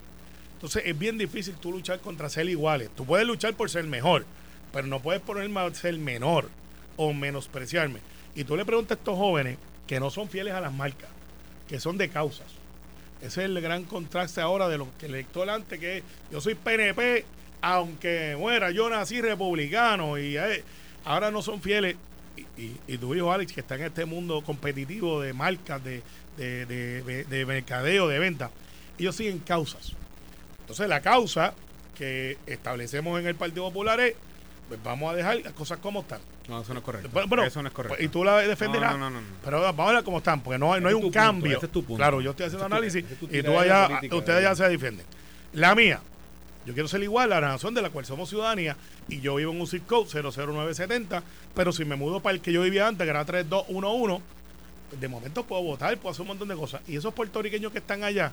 [0.54, 2.90] Entonces es bien difícil tú luchar contra ser iguales.
[2.94, 4.26] Tú puedes luchar por ser mejor,
[4.72, 6.50] pero no puedes ponerme a ser menor
[6.96, 8.00] o menospreciarme.
[8.34, 11.08] Y tú le preguntas a estos jóvenes que no son fieles a las marcas,
[11.70, 12.48] que son de causas.
[13.22, 16.02] Ese es el gran contraste ahora de lo que el elector antes, que
[16.32, 17.24] yo soy PNP,
[17.62, 20.64] aunque muera, yo nací republicano y eh,
[21.04, 21.94] ahora no son fieles.
[22.56, 26.02] Y, y, tu hijo Alex, que está en este mundo competitivo de marcas, de,
[26.36, 28.50] de, de, de mercadeo, de venta,
[28.98, 29.92] ellos siguen causas.
[30.62, 31.54] Entonces la causa
[31.96, 34.14] que establecemos en el Partido Popular es,
[34.70, 36.20] pues vamos a dejar las cosas como están.
[36.48, 37.10] No, eso no es correcto.
[37.26, 38.00] Bueno, eso no es correcto.
[38.02, 38.92] Y tú la defenderás.
[38.92, 39.26] No, no, no, no.
[39.44, 41.56] Pero vamos a ver cómo están, porque no, hay- no hay un punto, cambio.
[41.56, 41.96] ese es tu punto.
[41.98, 45.04] Claro, yo estoy haciendo análisis es y tú allá, política, ustedes ya se defienden.
[45.54, 46.00] La mía,
[46.66, 48.76] yo quiero ser igual a la nación de la cual somos ciudadanía
[49.08, 51.22] y yo vivo en un zip code 00970,
[51.54, 54.22] pero si me mudo para el que yo vivía antes, que era 3211,
[54.88, 56.80] pues de momento puedo votar, puedo hacer un montón de cosas.
[56.86, 58.32] Y esos puertorriqueños que están allá,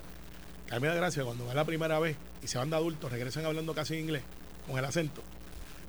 [0.68, 2.76] que a mí me da gracia cuando van la primera vez y se van de
[2.76, 4.24] adultos, regresan hablando casi en inglés,
[4.68, 5.24] con el acento.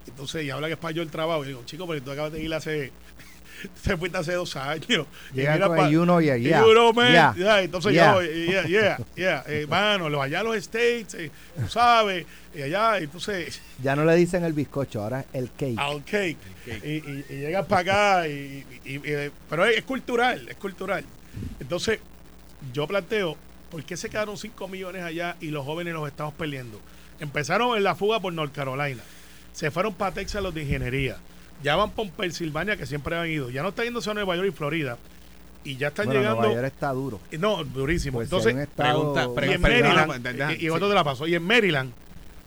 [0.09, 1.45] Entonces, y hablan español el trabajo.
[1.45, 2.93] Y digo, chico, pero tú acabas de ir hace.
[3.83, 5.07] Se fuiste hace dos años.
[5.33, 6.61] Y Llega mira con pa- el you know, yeah, yeah.
[6.65, 7.11] You know, man.
[7.13, 7.35] Yeah.
[7.37, 8.15] Yeah, entonces Yeah.
[8.15, 9.45] yo, yeah, yeah, yeah.
[9.49, 14.05] Eh, mano, los allá a los States, eh, tú sabes, y allá, entonces, Ya no
[14.05, 15.77] le dicen el bizcocho, ahora es el cake.
[15.79, 16.37] al cake.
[16.67, 17.81] Y, y, y llegas para
[18.21, 21.05] acá, y, y- y- y- pero es, es cultural, es cultural.
[21.59, 21.99] Entonces,
[22.73, 23.37] yo planteo,
[23.73, 26.81] ¿por qué se quedaron 5 millones allá y los jóvenes los estamos perdiendo?
[27.19, 29.03] Empezaron en la fuga por North Carolina,
[29.53, 31.17] se fueron para Texas los de ingeniería,
[31.63, 34.49] ya van por Pensilvania, que siempre han ido, ya no están yéndose a Nueva York
[34.49, 34.97] y Florida,
[35.65, 36.43] y ya están Bueno, llegando.
[36.43, 37.21] Nueva York está duro.
[37.39, 38.19] No, durísimo.
[38.19, 41.05] Pues si Entonces, un estado- pregunta- y en Maryland, perdón, y, y otro te la
[41.05, 41.93] pasó, y en Maryland,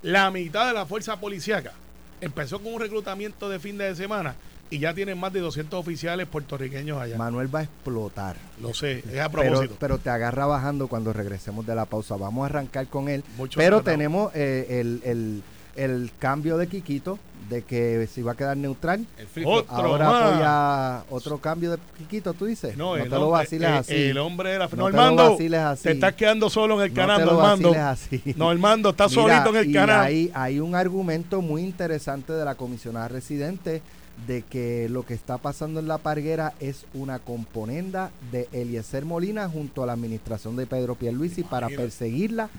[0.02, 1.74] la mitad de la fuerza policíaca
[2.22, 4.36] empezó con un reclutamiento de fin de semana
[4.70, 7.18] y ya tienen más de 200 oficiales puertorriqueños allá.
[7.18, 8.38] Manuel va a explotar.
[8.62, 9.76] Lo sé, es a Pero, propósito.
[9.80, 12.16] pero te agarra bajando cuando regresemos de la pausa.
[12.16, 13.24] Vamos a arrancar con él.
[13.38, 13.98] Mucho pero tratado.
[13.98, 15.44] tenemos eh, el, el-
[15.86, 19.06] el cambio de Quiquito, de que se iba a quedar neutral.
[19.18, 22.78] El Ahora apoya otro cambio de Quiquito, tú dices.
[22.78, 23.94] no, No, el te lo vaciles eh, así.
[23.96, 24.70] El hombre de la...
[24.70, 25.84] No te vaciles así.
[25.84, 27.74] te estás quedando solo en el No canal, te Normando.
[27.74, 28.22] así.
[28.38, 30.06] Normando, estás Mira, solito en el canal.
[30.06, 33.82] Hay, hay un argumento muy interesante de la comisionada residente
[34.28, 39.50] de que lo que está pasando en la parguera es una componenda de Eliezer Molina
[39.50, 42.50] junto a la administración de Pedro Pierluisi para perseguirla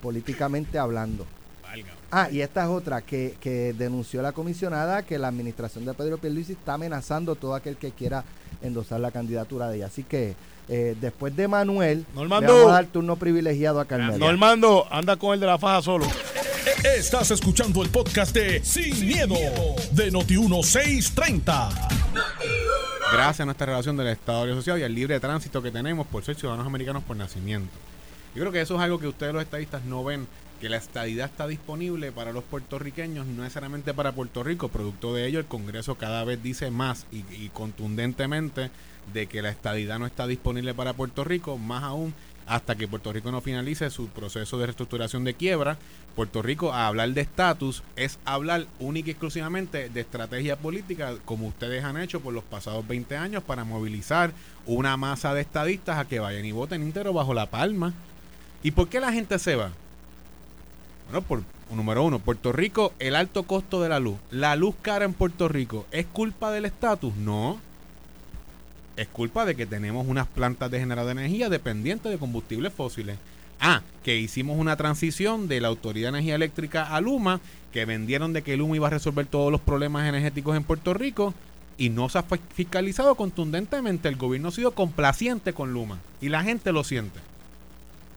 [0.00, 1.26] políticamente hablando.
[2.10, 6.16] Ah, y esta es otra que, que denunció la comisionada que la administración de Pedro
[6.16, 8.24] Pierluisi está amenazando a todo aquel que quiera
[8.62, 9.86] endosar la candidatura de ella.
[9.86, 10.34] Así que
[10.68, 12.46] eh, después de Manuel, Normando.
[12.46, 14.18] le vamos a dar turno privilegiado a Carmelo.
[14.18, 16.06] Normando, anda con el de la faja solo.
[16.96, 19.34] Estás escuchando el podcast de Sin, miedo,
[19.92, 21.88] de Noti1630.
[23.12, 26.22] Gracias a nuestra relación del Estado de Social y al libre tránsito que tenemos por
[26.24, 27.72] ser ciudadanos americanos por nacimiento.
[28.34, 31.26] Yo creo que eso es algo que ustedes los estadistas no ven, que la estadidad
[31.26, 35.94] está disponible para los puertorriqueños, no necesariamente para Puerto Rico, producto de ello el Congreso
[35.96, 38.70] cada vez dice más y, contundentemente
[39.12, 42.12] de que la estadidad no está disponible para Puerto Rico, más aún
[42.46, 45.76] hasta que Puerto Rico no finalice su proceso de reestructuración de quiebra.
[46.16, 51.46] Puerto Rico a hablar de estatus es hablar única y exclusivamente de estrategia política, como
[51.46, 54.32] ustedes han hecho por los pasados 20 años, para movilizar
[54.66, 57.92] una masa de estadistas a que vayan y voten íntegro bajo la palma.
[58.62, 59.70] ¿Y por qué la gente se va?
[61.10, 61.42] Bueno, por
[61.74, 64.16] número uno, Puerto Rico, el alto costo de la luz.
[64.30, 67.14] La luz cara en Puerto Rico, ¿es culpa del estatus?
[67.16, 67.58] No.
[68.96, 73.16] Es culpa de que tenemos unas plantas de generador de energía dependientes de combustibles fósiles.
[73.60, 77.40] Ah, que hicimos una transición de la Autoridad de Energía Eléctrica a Luma,
[77.72, 81.34] que vendieron de que Luma iba a resolver todos los problemas energéticos en Puerto Rico
[81.76, 84.08] y no se ha fi- fiscalizado contundentemente.
[84.08, 87.20] El gobierno ha sido complaciente con Luma y la gente lo siente.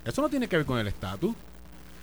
[0.05, 1.35] Eso no tiene que ver con el estatus.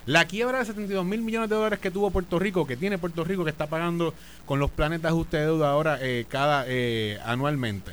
[0.08, 3.24] La quiebra de 72 mil millones de dólares que tuvo Puerto Rico, que tiene Puerto
[3.24, 4.14] Rico, que está pagando
[4.46, 7.92] con los planes de ajuste de deuda ahora eh, cada eh, anualmente,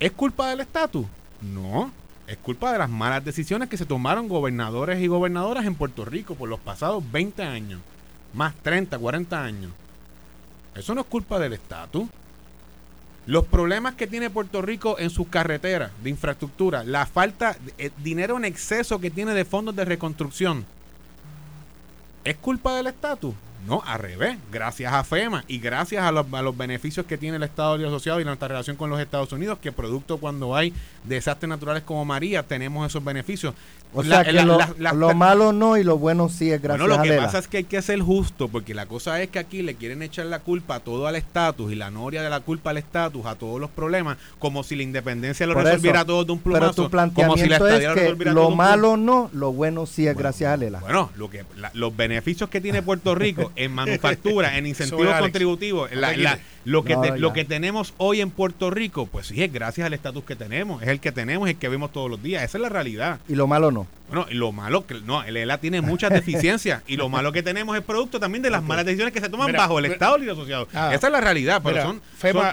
[0.00, 1.04] ¿es culpa del estatus?
[1.42, 1.92] No.
[2.26, 6.36] Es culpa de las malas decisiones que se tomaron gobernadores y gobernadoras en Puerto Rico
[6.36, 7.82] por los pasados 20 años,
[8.32, 9.72] más 30, 40 años.
[10.74, 12.08] Eso no es culpa del estatus.
[13.26, 18.38] Los problemas que tiene Puerto Rico en sus carreteras de infraestructura, la falta de dinero
[18.38, 20.64] en exceso que tiene de fondos de reconstrucción,
[22.26, 23.34] ¿es culpa del estatus?
[23.66, 27.74] No, al revés, gracias a FEMA y gracias a los, beneficios que tiene el Estado
[27.86, 30.72] Asociado y nuestra relación con los Estados Unidos, que producto cuando hay
[31.04, 33.54] desastres naturales como María, tenemos esos beneficios.
[33.92, 37.16] O sea, que lo, malo no y lo bueno sí es gracias bueno, lo que
[37.16, 40.02] pasa es que hay que ser justo, porque la cosa es que aquí le quieren
[40.02, 43.24] echar la culpa a todo al estatus y la noria de la culpa al estatus,
[43.26, 46.72] a todos los problemas, como si la independencia lo resolviera todo de un plumazo.
[46.74, 50.16] Pero tu planteamiento como si la es que lo malo no, lo bueno sí es
[50.16, 50.80] gracias a Lela.
[50.80, 55.90] Bueno, lo que, los beneficios que tiene Puerto Rico en manufactura, en incentivos contributivos,
[56.64, 60.24] lo, que lo que tenemos hoy en Puerto Rico, pues sí es gracias al estatus
[60.24, 62.62] que tenemos, es el que tenemos, es el que vemos todos los días, esa es
[62.62, 63.20] la realidad.
[63.28, 63.75] Y lo malo no.
[63.76, 63.86] no?
[64.08, 67.76] Bueno, lo malo que no, el ELA tiene muchas deficiencias y lo malo que tenemos
[67.76, 70.68] es producto también de las malas decisiones que se toman bajo el Estado Libre Asociado.
[70.72, 70.94] Ah.
[70.94, 72.02] Esa es la realidad, pero son,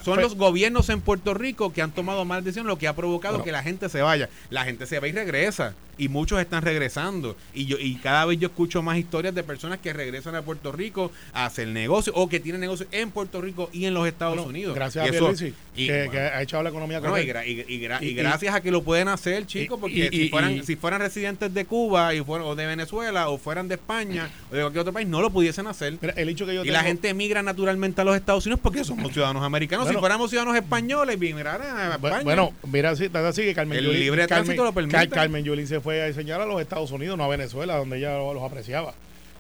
[0.03, 3.43] son, los gobiernos en Puerto Rico que han tomado malas decisiones, lo que ha provocado
[3.43, 4.29] que la gente se vaya.
[4.49, 8.39] La gente se va y regresa y muchos están regresando y yo y cada vez
[8.39, 12.27] yo escucho más historias de personas que regresan a Puerto Rico a hacer negocio o
[12.29, 14.75] que tienen negocios en Puerto Rico y en los Estados Unidos.
[14.75, 18.83] Gracias a Pierluisi, que, ha echado la economía con y, y, gracias a que lo
[18.83, 23.29] pueden hacer, chicos, porque si fueran si fueran residentes de Cuba y o de Venezuela
[23.29, 25.97] o fueran de España o de cualquier otro país, no lo pudiesen hacer.
[26.15, 29.11] el hecho que yo y la gente emigra naturalmente a los Estados Unidos porque somos
[29.11, 29.87] ciudadanos americanos.
[29.87, 32.23] si fuéramos ciudadanos españoles, emigraran a España.
[32.23, 35.09] Bueno, mira, así, así que Carmen El libre tránsito lo permite.
[35.09, 38.17] Carmen Yulín se fue a enseñar a los Estados Unidos, no a Venezuela, donde ella
[38.17, 38.93] los apreciaba.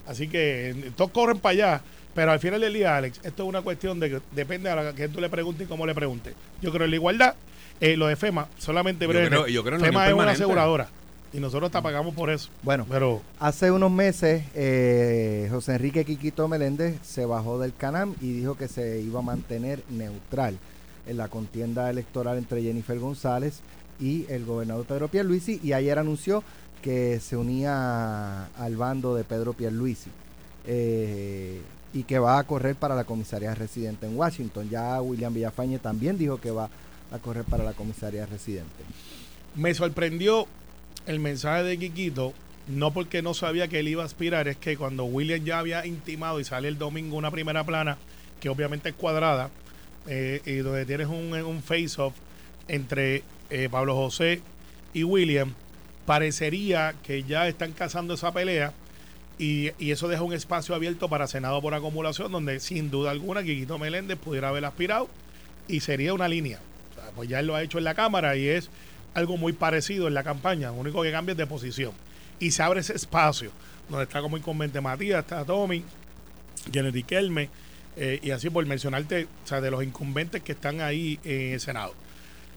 [0.07, 1.81] Así que todos corren para allá.
[2.13, 4.93] Pero al final del día, Alex, esto es una cuestión de que depende a la
[4.93, 6.35] que tú le preguntes y cómo le preguntes.
[6.61, 7.35] Yo creo en la igualdad,
[7.79, 9.29] eh, lo de FEMA, solamente breve.
[9.79, 10.89] FEMA es una aseguradora
[11.33, 12.49] y nosotros te pagamos por eso.
[12.61, 18.33] Bueno, pero hace unos meses eh, José Enrique Quiquito Meléndez se bajó del Canam y
[18.33, 20.57] dijo que se iba a mantener neutral
[21.07, 23.61] en la contienda electoral entre Jennifer González
[23.99, 26.43] y el gobernador Pedro Pierluisi y ayer anunció
[26.81, 30.11] que se unía al bando de Pedro Pierluisi
[30.67, 31.61] eh,
[31.93, 34.69] y que va a correr para la comisaría residente en Washington.
[34.69, 36.69] Ya William Villafañe también dijo que va
[37.11, 38.83] a correr para la comisaría residente.
[39.55, 40.47] Me sorprendió
[41.05, 42.33] el mensaje de Quiquito,
[42.67, 45.85] no porque no sabía que él iba a aspirar, es que cuando William ya había
[45.85, 47.97] intimado y sale el domingo una primera plana,
[48.39, 49.49] que obviamente es cuadrada,
[50.07, 52.13] eh, y donde tienes un, un face-off
[52.67, 54.41] entre eh, Pablo José
[54.93, 55.53] y William,
[56.05, 58.73] parecería que ya están cazando esa pelea
[59.37, 63.77] y, eso deja un espacio abierto para Senado por acumulación, donde sin duda alguna Quiquito
[63.79, 65.09] Meléndez pudiera haber aspirado
[65.67, 66.59] y sería una línea.
[67.15, 68.69] pues ya él lo ha hecho en la Cámara y es
[69.13, 71.91] algo muy parecido en la campaña, lo único que cambia es de posición.
[72.39, 73.51] Y se abre ese espacio,
[73.89, 75.83] donde está como inconveniente Matías, está Tommy,
[76.71, 77.49] Kennedy Kelme,
[77.95, 81.59] eh, y así por mencionarte, o sea, de los incumbentes que están ahí en el
[81.59, 81.93] Senado.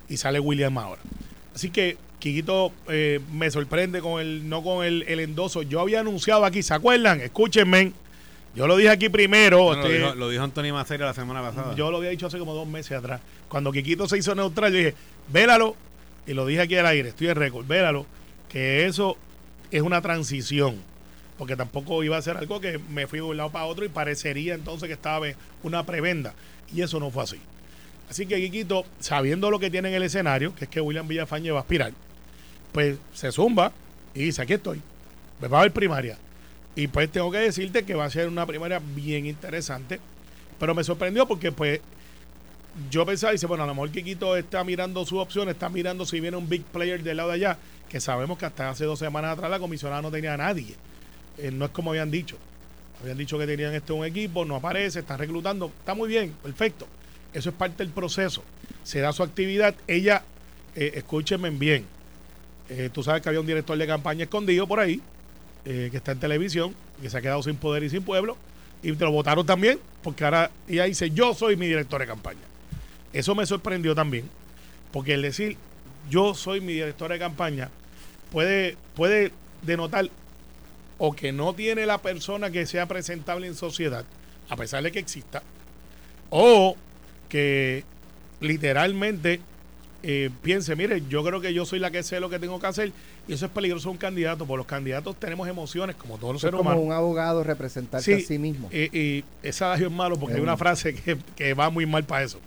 [0.09, 1.03] Y sale William ahora.
[1.55, 5.63] Así que Quiquito eh, me sorprende con el, no con el, el, endoso.
[5.63, 7.21] Yo había anunciado aquí, ¿se acuerdan?
[7.21, 7.93] Escúchenme.
[8.55, 9.75] Yo lo dije aquí primero.
[9.75, 11.75] lo, dijo, lo, dijo, Antonio Macera la semana pasada.
[11.75, 13.21] Yo lo había dicho hace como dos meses atrás.
[13.49, 14.95] Cuando Quiquito se hizo neutral, yo dije,
[15.29, 15.77] vélalo
[16.27, 18.07] y lo dije aquí al aire, estoy en récord, véralo,
[18.49, 19.17] que eso
[19.71, 20.77] es una transición,
[21.39, 23.89] porque tampoco iba a ser algo que me fui de un lado para otro y
[23.89, 25.27] parecería entonces que estaba
[25.63, 26.35] una prebenda,
[26.75, 27.41] y eso no fue así.
[28.09, 31.51] Así que Quiquito, sabiendo lo que tiene en el escenario, que es que William Villafañe
[31.51, 31.93] va a aspirar,
[32.73, 33.73] pues se zumba
[34.15, 34.81] y dice, aquí estoy,
[35.41, 36.19] me va a ver primaria.
[36.75, 39.99] Y pues tengo que decirte que va a ser una primaria bien interesante,
[40.61, 41.81] pero me sorprendió porque pues
[42.91, 46.21] yo pensaba, dice, bueno, a lo mejor Kikito está mirando sus opciones, está mirando si
[46.21, 47.59] viene un big player del lado de allá,
[47.89, 50.75] que sabemos que hasta hace dos semanas atrás la comisionada no tenía a nadie.
[51.39, 52.37] Eh, no es como habían dicho.
[53.01, 55.73] Habían dicho que tenían este un equipo, no aparece, están reclutando.
[55.79, 56.87] Está muy bien, perfecto.
[57.33, 58.43] Eso es parte del proceso.
[58.85, 59.75] Se da su actividad.
[59.87, 60.25] Ella,
[60.75, 61.87] eh, escúchenme bien.
[62.69, 65.01] Eh, tú sabes que había un director de campaña escondido por ahí,
[65.65, 68.37] que está en televisión, que se ha quedado sin poder y sin pueblo.
[68.85, 72.39] Y te lo votaron también, porque ahora ella dice, yo soy mi director de campaña.
[73.13, 74.29] Eso me sorprendió también,
[74.93, 75.57] porque el decir
[76.11, 77.71] yo soy mi director de campaña
[78.31, 80.09] puede, puede denotar
[80.99, 84.05] o que no tiene la persona que sea presentable en sociedad,
[84.49, 85.43] a pesar de que exista,
[86.31, 86.77] o
[87.29, 87.85] que
[88.41, 89.41] literalmente
[90.03, 92.67] eh, piense, mire, yo creo que yo soy la que sé lo que tengo que
[92.67, 92.93] hacer,
[93.29, 96.59] y eso es peligroso un candidato, porque los candidatos tenemos emociones, como todos los seres
[96.59, 96.79] humanos.
[96.79, 98.71] como un abogado representarse a sí mismo.
[98.73, 102.05] Y, y ese adagio es malo, porque hay una frase que, que va muy mal
[102.05, 102.39] para eso.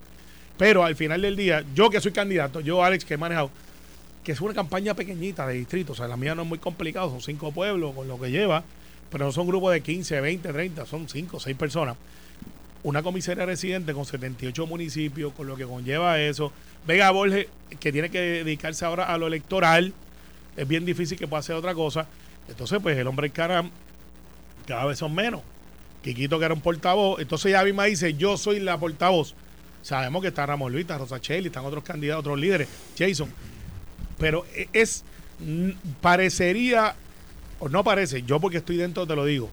[0.60, 3.50] Pero al final del día, yo que soy candidato, yo Alex que he manejado,
[4.26, 5.93] que es una campaña pequeñita de distrito.
[5.93, 8.65] O sea, la mía no es muy complicado, son cinco pueblos con lo que lleva,
[9.10, 11.95] pero no son grupos de 15, 20, 30, son cinco, seis personas.
[12.84, 16.52] Una comisaría residente con 78 municipios, con lo que conlleva eso.
[16.86, 17.48] Vega Borges,
[17.80, 19.93] que tiene que dedicarse ahora a lo electoral,
[20.58, 22.06] es bien difícil que pueda hacer otra cosa.
[22.50, 23.63] Entonces, pues el hombre cara
[24.67, 25.39] cada vez son menos.
[26.04, 29.36] Quiquito que era un portavoz, entonces ya misma dice, yo soy la portavoz.
[29.82, 33.30] Sabemos que está Ramón Luis, está Rosa Cheli, están otros candidatos, otros líderes, Jason.
[34.18, 35.04] Pero e, es,
[36.02, 36.96] parecería,
[37.60, 39.50] o no parece, yo porque estoy dentro te lo digo,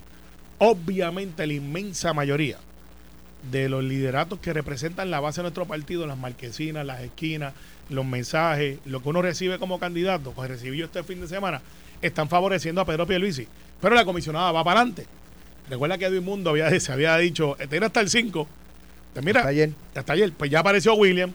[0.58, 2.58] obviamente la inmensa mayoría
[3.50, 7.54] de los lideratos que representan la base de nuestro partido, las marquesinas, las esquinas,
[7.88, 11.62] los mensajes, lo que uno recibe como candidato, pues recibí yo este fin de semana,
[12.02, 13.46] están favoreciendo a Pedro Pierluisi.
[13.80, 15.06] Pero la comisionada va para adelante.
[15.68, 18.48] Recuerda que Edwin Mundo había, se había dicho, tiene hasta el 5.
[19.16, 19.70] Pues mira, hasta ayer.
[19.94, 20.32] Hasta ayer.
[20.36, 21.32] Pues ya apareció William,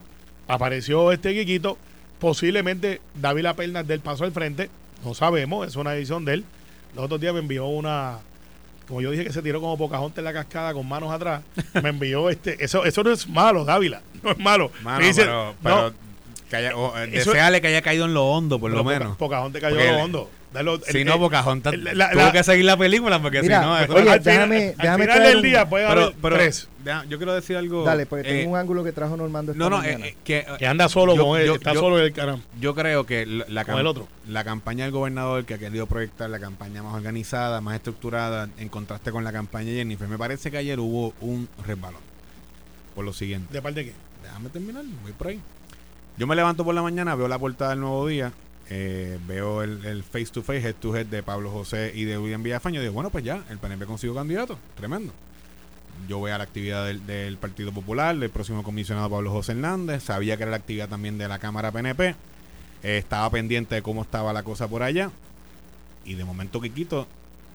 [0.48, 1.80] apareció este Quiquito,
[2.20, 4.70] posiblemente David Pernas del paso al frente,
[5.04, 6.46] no sabemos, es una edición de él.
[6.96, 8.20] Los otros días me envió una,
[8.88, 11.42] como yo dije que se tiró como Pocahontas en la cascada con manos atrás,
[11.82, 14.72] me envió este, eso, eso no es malo, Dávila, no es malo.
[15.00, 15.94] pero, pero
[16.52, 19.18] que haya, eh, deseale que haya caído en lo hondo, por lo menos.
[19.18, 20.30] Pocahontas cayó en lo hondo
[20.86, 23.74] si no, Pocahontas tuvo que seguir la película porque si no...
[23.74, 26.68] Oye, déjame, déjame al final del día puede haber pero, tres.
[27.08, 27.84] yo quiero decir algo...
[27.84, 30.68] Dale, porque tengo eh, un ángulo que trajo Normando esta No, no, eh, que, que,
[30.68, 32.44] anda solo con él, está solo el caramba.
[32.60, 34.08] Yo creo que la, el otro.
[34.28, 38.70] la campaña del gobernador que ha querido proyectar la campaña más organizada, más estructurada, en
[38.70, 42.02] contraste con la campaña de Jennifer, me parece que ayer hubo un resbalón.
[42.94, 43.54] Por lo siguiente.
[43.54, 43.94] ¿De parte de qué?
[44.24, 45.40] Déjame terminar, voy por ahí.
[46.18, 48.34] Yo me levanto por la mañana, veo la portada del Nuevo Día
[48.74, 52.42] eh, veo el, face to face, head to head de Pablo José y de William
[52.42, 55.12] Villafaño, y digo, bueno, pues ya, el PNP consiguió candidato, tremendo.
[56.08, 60.44] Yo voy la actividad del, Partido Popular, del próximo comisionado Pablo José Hernández, sabía que
[60.44, 62.16] era la actividad también de la Cámara PNP,
[62.84, 65.12] eh, estaba pendiente de cómo estaba la cosa por allá,
[66.06, 67.08] y de momento Quiquito,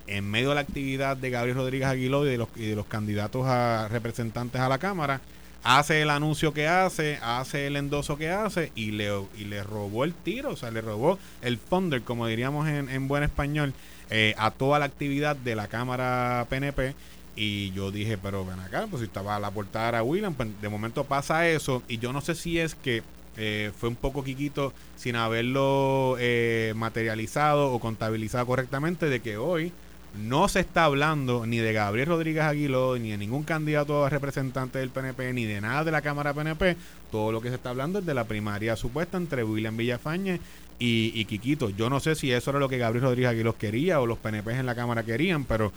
[0.07, 2.85] en medio de la actividad de Gabriel Rodríguez Aguiló y de los, y de los
[2.85, 5.22] candidatos a representantes a la Cámara,
[5.66, 10.05] hace el anuncio que hace, hace el endoso que hace y le, y le robó
[10.05, 13.74] el tiro, o sea, le robó el thunder, como diríamos en, en buen español,
[14.11, 16.94] eh, a toda la actividad de la Cámara PNP.
[17.35, 20.48] Y yo dije, pero ven acá, pues si estaba a la portada a William, pues
[20.62, 21.83] de momento pasa eso.
[21.88, 23.02] Y yo no sé si es que
[23.37, 29.72] eh, fue un poco quiquito sin haberlo eh, materializado o contabilizado correctamente de que hoy
[30.18, 34.79] no se está hablando ni de Gabriel Rodríguez Aguiló, ni de ningún candidato a representante
[34.79, 36.76] del PNP, ni de nada de la Cámara PNP.
[37.11, 40.40] Todo lo que se está hablando es de la primaria supuesta entre William Villafañe
[40.79, 41.70] y, y Quiquito.
[41.70, 44.52] Yo no sé si eso era lo que Gabriel Rodríguez Aguiló quería o los PNP
[44.52, 45.72] en la Cámara querían, pero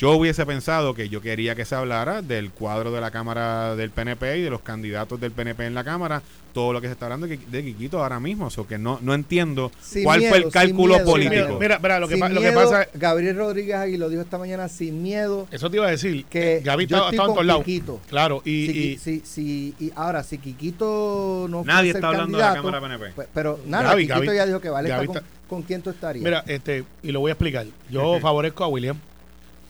[0.00, 3.90] yo hubiese pensado que yo quería que se hablara del cuadro de la Cámara del
[3.90, 6.22] PNP y de los candidatos del PNP en la Cámara,
[6.54, 9.70] todo lo que se está hablando de Quiquito ahora mismo, o que no, no entiendo
[10.02, 11.58] cuál fue el cálculo político.
[11.60, 15.02] Mira, mira, lo, que, lo que pasa Gabriel Rodríguez Agui lo dijo esta mañana sin
[15.02, 15.46] miedo.
[15.50, 17.66] Eso te iba a decir, que Gaby está, en todos lados.
[18.08, 23.12] Claro, y, y, ahora, si Quiquito no Nadie está hablando de la Cámara PNP.
[23.14, 26.24] Pues, pero nada, Quiquito ya dijo que vale, con, con, quién tú estarías.
[26.24, 27.66] Mira, este, y lo voy a explicar.
[27.90, 28.96] Yo favorezco a William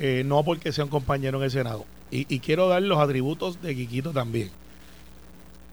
[0.01, 1.85] eh, no porque sea un compañero en el Senado.
[2.11, 4.51] Y, quiero dar los atributos de Quiquito también.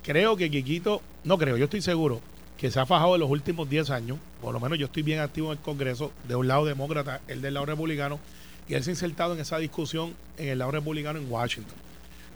[0.04, 2.22] Creo que Quiquito, no creo, yo estoy seguro
[2.58, 5.20] que se ha fajado en los últimos 10 años, por lo menos yo estoy bien
[5.20, 8.20] activo en el Congreso, de un lado demócrata, el del lado republicano,
[8.68, 11.76] y él se ha insertado en esa discusión en el lado republicano en Washington.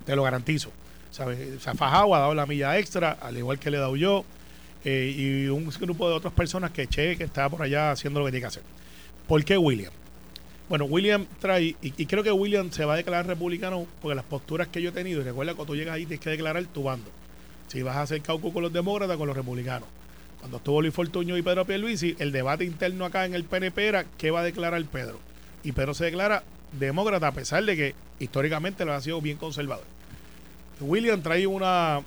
[0.06, 0.71] Te lo garantizo.
[1.12, 4.25] Se ha fajado, ha dado la milla extra, al igual que le he dado yo,
[4.84, 8.25] eh, y un grupo de otras personas que Che, que está por allá haciendo lo
[8.25, 8.63] que tiene que hacer.
[9.27, 9.91] ¿Por qué William?
[10.71, 14.69] Bueno, William trae, y, creo que William se va a declarar republicano porque las posturas
[14.69, 17.12] que yo he tenido, y recuerda, cuando tú llegas ahí tienes que declarar tu bando.
[17.67, 19.89] Si vas a hacer caucus con los demócratas, con los republicanos.
[20.39, 24.05] Cuando estuvo Luis Fortuño y Pedro Pierluisi, el debate interno acá en el PNP era
[24.17, 25.19] qué va a declarar Pedro.
[25.62, 26.41] Y Pedro se declara
[26.79, 29.84] demócrata a pesar de que históricamente lo ha sido bien conservador.
[30.79, 31.99] William trae una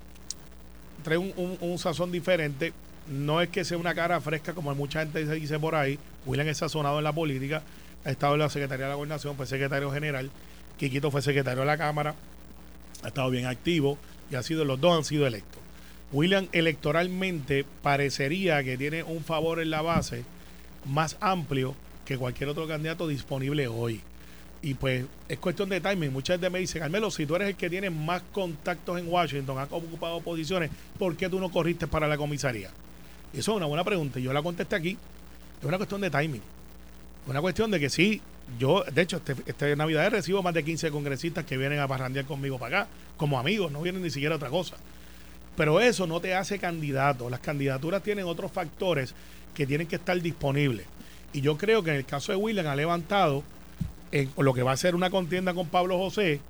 [1.03, 2.73] trae un, un, sazón diferente.
[3.09, 5.99] No es que sea una cara fresca como mucha gente dice por ahí.
[6.25, 7.63] William es sazonado en la política
[8.05, 10.31] ha estado en la Secretaría de la Gobernación, fue secretario general,
[10.79, 12.15] Quiquito fue secretario de la Cámara,
[13.03, 13.99] ha estado bien activo
[14.31, 15.61] y ha sido, los dos han sido electos.
[16.13, 20.25] William electoralmente parecería que tiene un favor en la base
[20.85, 24.01] más amplio que cualquier otro candidato disponible hoy.
[24.63, 26.13] Y pues es cuestión de timing.
[26.13, 29.59] Muchas veces me dicen, Carmelo, si tú eres el que tiene más contactos en Washington,
[29.59, 32.71] has ocupado posiciones, ¿por qué tú no corriste para la comisaría?
[33.33, 34.21] Eso es una buena pregunta.
[34.21, 34.97] Yo la contesté aquí.
[35.61, 36.43] Es una cuestión de timing.
[37.27, 38.21] Una cuestión de que sí,
[38.59, 42.27] yo, de hecho, este, este Navidad recibo más de 15 congresistas que vienen a parrandear
[42.27, 44.77] conmigo para acá, como amigos, no vienen ni siquiera otra cosa.
[45.57, 47.31] Pero eso no te hace candidato.
[47.31, 49.15] Las candidaturas tienen otros factores
[49.55, 50.87] que tienen que estar disponibles.
[51.33, 53.43] Y yo creo que en el caso de William ha levantado
[54.13, 56.41] en lo que va a ser una contienda con Pablo José,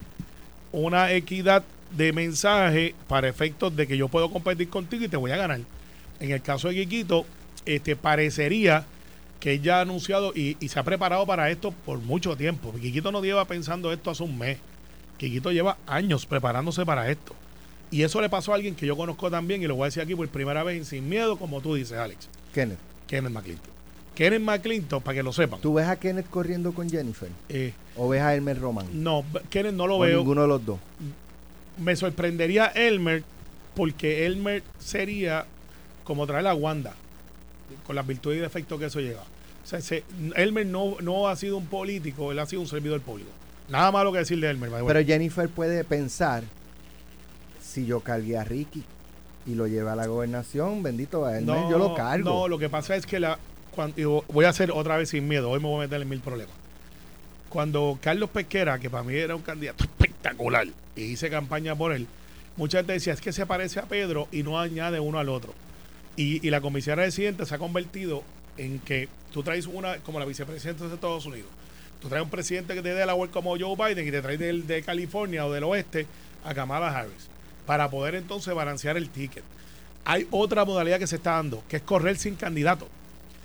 [0.72, 1.64] una equidad
[1.96, 5.60] de mensaje para efectos de que yo puedo competir contigo y te voy a ganar.
[6.20, 7.24] En el caso de Quiquito,
[7.64, 8.84] este, parecería
[9.44, 12.72] que ella ha anunciado y, se ha preparado para esto por mucho tiempo.
[12.80, 14.56] Quiquito no lleva pensando esto hace un mes.
[15.18, 17.34] Quiquito lleva años preparándose para esto.
[17.90, 20.02] Y eso le pasó a alguien que yo conozco también y lo voy a decir
[20.02, 22.26] aquí por primera vez sin miedo, como tú dices, Alex.
[22.54, 22.78] Kenneth.
[23.06, 23.70] Kenneth McClinton.
[24.14, 25.60] Kenneth McClinton, para que lo sepan.
[25.60, 27.28] ¿Tú ves a Kenneth corriendo con Jennifer?
[27.50, 28.86] Eh, ¿O ves a Elmer Roman?
[28.94, 30.20] No, Kenneth no lo veo.
[30.20, 30.78] Ninguno de los dos.
[31.76, 33.24] Me sorprendería Elmer,
[33.74, 35.44] porque Elmer sería
[36.02, 36.94] como traer a Wanda,
[37.86, 39.33] con las virtudes y defectos que eso lleva.
[39.64, 39.80] O sea,
[40.36, 43.30] Elmer no, no ha sido un político, él ha sido un servidor público.
[43.68, 44.70] Nada malo que decir de Elmer.
[44.86, 46.44] Pero Jennifer puede pensar,
[47.62, 48.84] si yo cargué a Ricky
[49.46, 52.30] y lo llevé a la gobernación, bendito a Elmer, yo lo cargo.
[52.30, 53.38] No, lo que pasa es que la,
[53.74, 56.20] cuando, voy a hacer otra vez sin miedo, hoy me voy a meter en mil
[56.20, 56.54] problemas.
[57.48, 62.06] Cuando Carlos Pesquera, que para mí era un candidato espectacular, y hice campaña por él,
[62.56, 65.54] mucha gente decía, es que se parece a Pedro y no añade uno al otro.
[66.16, 68.22] Y, la comisión residente se ha convertido
[68.56, 71.48] en que tú traes una, como la vicepresidenta de Estados Unidos,
[72.00, 75.46] tú traes un presidente la vuelta como Joe Biden y te traes de, de California
[75.46, 76.06] o del oeste
[76.44, 77.28] a Kamala Harris
[77.66, 79.42] para poder entonces balancear el ticket.
[80.04, 82.88] Hay otra modalidad que se está dando, que es correr sin candidato.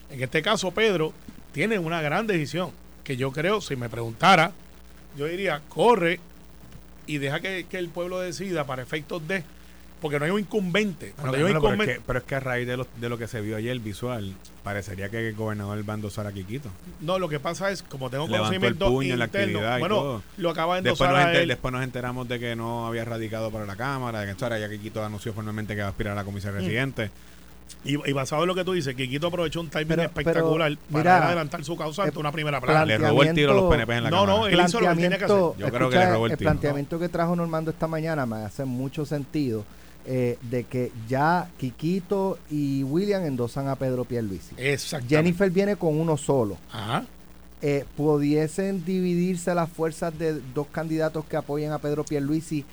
[0.10, 1.14] En este caso, Pedro
[1.53, 2.72] tiene una gran decisión
[3.03, 4.51] que yo creo, si me preguntara,
[5.18, 6.20] yo diría, corre
[7.07, 9.43] y deja que el pueblo decida para efectos de
[10.02, 11.14] porque no hay un incumbente.
[11.22, 14.34] pero, es que, a raíz de lo, de lo que se vio ayer visual,
[14.64, 16.70] parecería que el gobernador va a endosar a Quiquito.
[17.02, 20.50] No, lo que pasa es, como tengo conocimiento el puño en la actividad bueno, lo
[20.50, 23.76] acaba de endosar después nos, después nos enteramos de que no había radicado para la
[23.76, 26.24] Cámara, de que esto era ya Quiquito anunció formalmente que va a aspirar a la
[26.24, 26.58] comisión mm.
[26.58, 27.12] residente.
[27.84, 31.78] Y, basado en lo que tú dices, Quiquito aprovechó un timing espectacular para adelantar su
[31.78, 32.86] causa ante una primera plana.
[32.86, 34.95] Le robó el tiro a los PNP en la No, no, él hizo lo que
[34.95, 35.38] tenía que hacer.
[35.58, 36.50] Yo creo que le robó el, tiro.
[36.50, 39.66] El planteamiento que trajo Normando esta mañana me hace mucho sentido
[40.06, 44.56] eh, de que ya Quiquito y William endosan a Pedro Pierluisi.
[45.08, 46.58] Jennifer viene con uno solo.
[47.62, 52.64] Eh, pudiesen dividirse las fuerzas de dos candidatos que apoyen a Pedro Pierluisi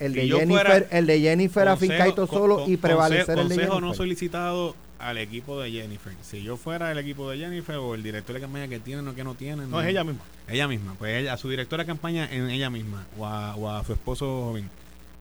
[0.00, 3.80] el de, Jennifer, el de Jennifer a Fincaito solo y prevalecer el de Jennifer.
[3.80, 6.12] no solicitado al equipo de Jennifer.
[6.22, 9.14] Si yo fuera el equipo de Jennifer o el director de campaña que tiene o
[9.14, 9.66] que no tiene.
[9.66, 10.22] No, es ella misma.
[10.48, 10.94] Ella misma.
[10.98, 13.92] Pues ella, a su directora de campaña en ella misma o a, o a su
[13.92, 14.68] esposo joven.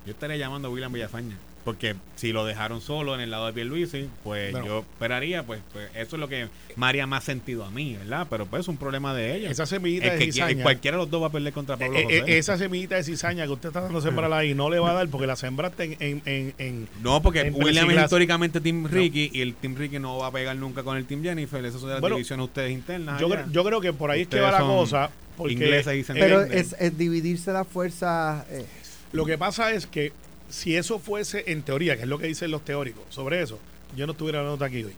[0.05, 1.37] Yo estaría llamando a William Villafaña.
[1.63, 5.89] Porque si lo dejaron solo en el lado de Pierluisi, pues yo esperaría, pues, pues,
[5.95, 8.27] eso es lo que me haría más sentido a mí, ¿verdad?
[8.29, 9.49] Pero pues es un problema de ella.
[9.49, 10.61] Esa semillita de cizaña.
[10.61, 13.45] Cualquiera de los dos va a perder contra Pablo eh, eh, esa semillita de cizaña
[13.45, 16.21] que usted está dando sembrarla ahí no le va a dar porque la sembraste en...
[16.25, 20.27] en, en no, porque William es históricamente Team Ricky y el Team Ricky no va
[20.27, 21.63] a pegar nunca con el Team Jennifer.
[21.63, 23.21] Esas son las divisiones ustedes internas.
[23.21, 25.11] Yo, yo, creo que por ahí es que va la cosa.
[25.37, 25.83] Porque,
[26.13, 28.45] pero es, es, dividirse la fuerza...
[28.51, 28.65] Eh.
[29.13, 30.11] Lo que pasa es que
[30.49, 33.59] si eso fuese en teoría, que es lo que dicen los teóricos sobre eso,
[33.95, 34.93] yo no estuviera hablando aquí hoy.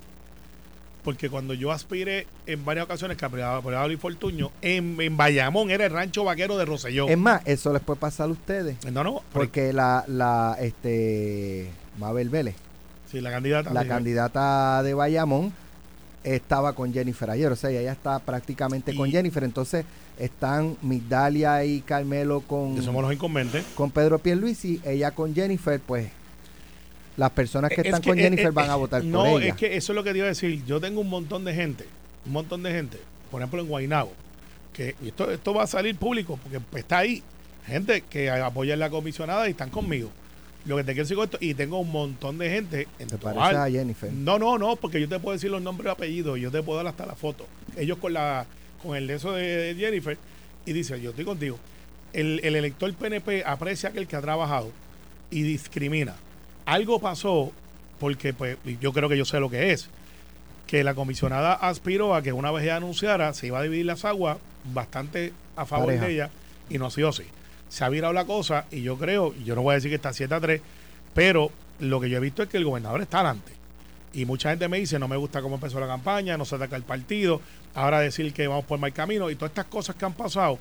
[1.04, 5.86] Porque cuando yo aspiré en varias ocasiones que apoyaba Luis Fortuño, en, en, Bayamón era
[5.86, 7.10] el rancho vaquero de Rosellón.
[7.10, 8.84] Es más, eso les puede pasar a ustedes.
[8.92, 9.22] No, no.
[9.32, 12.56] Porque la, la, este, Mabel Vélez.
[13.12, 13.72] Sí, la candidata.
[13.72, 15.54] La candidata de Bayamón
[16.26, 17.52] estaba con Jennifer ayer.
[17.52, 19.44] O sea, ella está prácticamente con Jennifer.
[19.44, 19.86] Entonces,
[20.18, 22.82] están Migdalia y Carmelo con.
[22.82, 23.64] somos los incumbentes.
[23.76, 26.10] Con Pedro Pierluisi, ella con Jennifer, pues.
[27.18, 29.32] Las personas que están con Jennifer van a votar por ella.
[29.32, 30.66] No, es que eso es lo que te iba a decir.
[30.66, 31.86] Yo tengo un montón de gente,
[32.26, 32.98] un montón de gente,
[33.32, 34.12] por ejemplo en Guaynabo,
[34.74, 37.24] que esto, esto va a salir público porque está ahí.
[37.66, 40.12] Gente que apoya la comisionada y están conmigo.
[40.66, 42.88] Lo que te quiero decir con esto, y tengo un montón de gente.
[42.98, 44.12] En ¿Te parece a Jennifer?
[44.12, 46.78] No, no, no, porque yo te puedo decir los nombres y apellidos, yo te puedo
[46.78, 47.46] dar hasta la foto.
[47.78, 48.46] Ellos con la
[48.82, 50.18] con el de eso de Jennifer
[50.66, 51.60] y dice, yo estoy contigo.
[52.14, 54.72] El, elector PNP aprecia aquel que ha trabajado
[55.30, 56.16] y discrimina.
[56.66, 57.52] Algo pasó
[58.00, 59.90] porque pues yo creo que yo sé lo que es.
[60.66, 64.06] Que la comisionada aspiró a que una vez ella anunciara se iba a dividir las
[64.06, 64.38] aguas
[64.74, 66.30] bastante a favor de ella
[66.70, 67.24] y no ha sido así.
[67.70, 70.14] Se ha virado la cosa y yo creo, yo no voy a decir que está
[70.14, 70.62] 7 a 3,
[71.14, 73.54] pero lo que yo he visto es que el gobernador está adelante.
[74.14, 76.76] Y mucha gente me dice, no me gusta cómo empezó la campaña, no se ataca
[76.78, 77.42] el partido,
[77.74, 80.58] ahora decir que vamos por mal camino y todas estas cosas que han pasado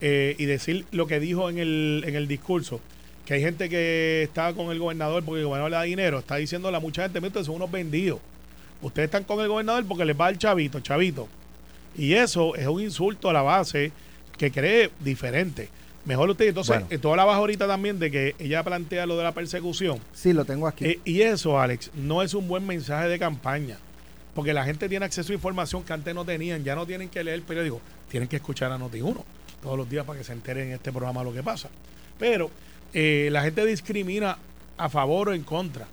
[0.00, 2.80] eh, y decir lo que dijo en el, en el discurso,
[3.26, 6.36] que hay gente que está con el gobernador porque el gobernador le da dinero, está
[6.36, 8.20] diciéndole a mucha gente, son unos vendidos.
[8.80, 11.28] Ustedes están con el gobernador porque les va el chavito, chavito.
[11.96, 13.92] Y eso es un insulto a la base
[14.36, 15.68] que cree diferente.
[16.04, 16.48] Mejor usted.
[16.48, 16.86] Entonces, Bueno.
[16.90, 19.98] eh, tú hablabas ahorita también de que ella plantea lo de la persecución.
[20.12, 20.84] Sí, lo tengo aquí.
[20.84, 23.78] Eh, y eso, Alex, no es un buen mensaje de campaña.
[24.34, 26.64] Porque la gente tiene acceso a información que antes no tenían.
[26.64, 27.80] Ya no tienen que leer el periódico.
[28.08, 29.22] Tienen que escuchar a Noti1
[29.62, 31.68] todos los días para que se enteren en este programa lo que pasa.
[32.18, 32.50] Pero
[32.94, 34.38] eh, la gente discrimina
[34.78, 35.86] a favor o en contra.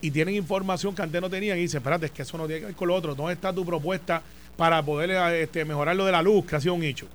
[0.00, 1.58] Y tienen información que antes no tenían.
[1.58, 3.14] Y dicen, espérate, es que eso no tiene que ver con lo otro.
[3.14, 4.22] ¿Dónde está tu propuesta
[4.56, 7.06] para poder este, mejorar lo de la luz, que ha sido un hecho?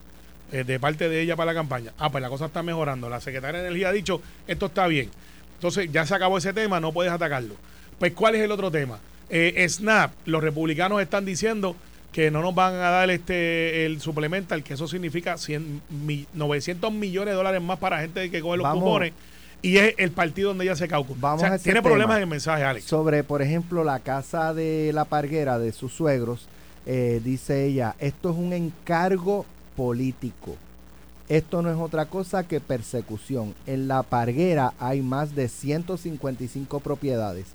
[0.51, 1.91] Eh, de parte de ella para la campaña.
[1.97, 3.09] Ah, pues la cosa está mejorando.
[3.09, 5.09] La secretaria de Energía ha dicho, esto está bien.
[5.55, 7.55] Entonces ya se acabó ese tema, no puedes atacarlo.
[7.99, 8.99] Pues ¿cuál es el otro tema?
[9.29, 11.75] Eh, SNAP, los republicanos están diciendo
[12.13, 16.91] que no nos van a dar este el suplemental, que eso significa 100, mi- 900
[16.93, 18.83] millones de dólares más para gente que coge los Vamos.
[18.83, 19.13] cupones.
[19.61, 21.19] Y es el partido donde ella se caucus.
[21.19, 21.89] Vamos O sea, a ese tiene tema.
[21.89, 22.85] problemas en el mensaje, Alex.
[22.85, 26.47] Sobre, por ejemplo, la casa de la parguera de sus suegros,
[26.85, 29.45] eh, dice ella, esto es un encargo
[29.77, 30.55] político.
[31.29, 33.53] Esto no es otra cosa que persecución.
[33.67, 37.45] En la parguera hay más de 155 propiedades,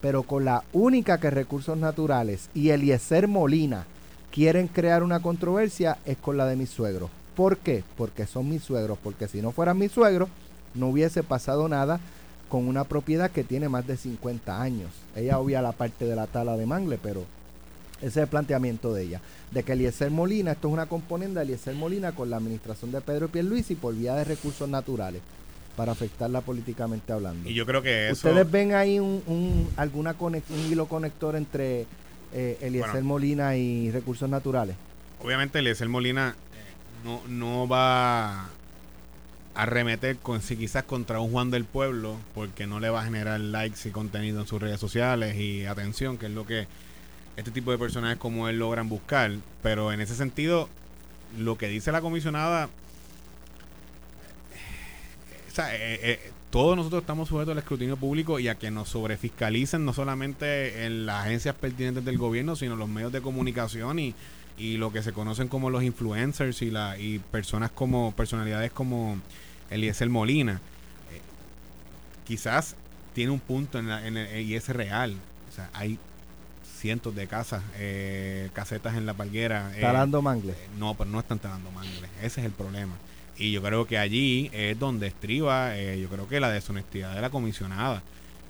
[0.00, 3.84] pero con la única que recursos naturales y Eliezer Molina
[4.30, 7.10] quieren crear una controversia es con la de mis suegros.
[7.34, 7.82] ¿Por qué?
[7.96, 10.28] Porque son mis suegros, porque si no fueran mis suegros,
[10.74, 11.98] no hubiese pasado nada
[12.48, 14.90] con una propiedad que tiene más de 50 años.
[15.16, 17.24] Ella obvia la parte de la tala de mangle, pero
[18.02, 19.20] ese es el planteamiento de ella.
[19.50, 23.00] De que Eliezer Molina, esto es una componente de Eliezer Molina con la administración de
[23.00, 25.22] Pedro Pierluisi por vía de recursos naturales
[25.76, 27.48] para afectarla políticamente hablando.
[27.48, 28.28] Y yo creo que eso...
[28.28, 31.86] ¿Ustedes ven ahí un, un- alguna conex- un hilo conector entre
[32.34, 33.06] eh, Eliezer Bueno.
[33.08, 34.76] Molina y recursos naturales?
[35.22, 38.48] Obviamente Eliezer Molina eh, no, no va
[39.54, 43.04] a remeter con, si quizás contra un Juan del Pueblo, porque no le va a
[43.04, 46.66] generar likes y contenido en sus redes sociales y atención, que es lo que
[47.36, 49.32] este tipo de personajes como él logran buscar.
[49.62, 50.68] Pero en ese sentido,
[51.38, 52.68] lo que dice la comisionada,
[54.54, 58.70] eh, o sea, eh, eh, todos nosotros estamos sujetos al escrutinio público y a que
[58.70, 63.98] nos sobrefiscalicen no solamente en las agencias pertinentes del gobierno, sino los medios de comunicación
[63.98, 64.14] y,
[64.58, 69.18] y lo que se conocen como los influencers y la y personas como personalidades como
[69.70, 70.60] Eliezer Molina.
[72.26, 72.76] Quizás
[73.14, 75.16] tiene un punto en la- en el- y es real.
[75.50, 75.98] O sea, hay
[76.82, 79.72] cientos de casas, eh, casetas en la palguera.
[79.76, 80.52] eh, Talando mangle.
[80.52, 82.10] eh, No, pero no están talando mangles.
[82.22, 82.94] Ese es el problema.
[83.38, 87.20] Y yo creo que allí es donde estriba, eh, yo creo que la deshonestidad de
[87.22, 88.02] la comisionada.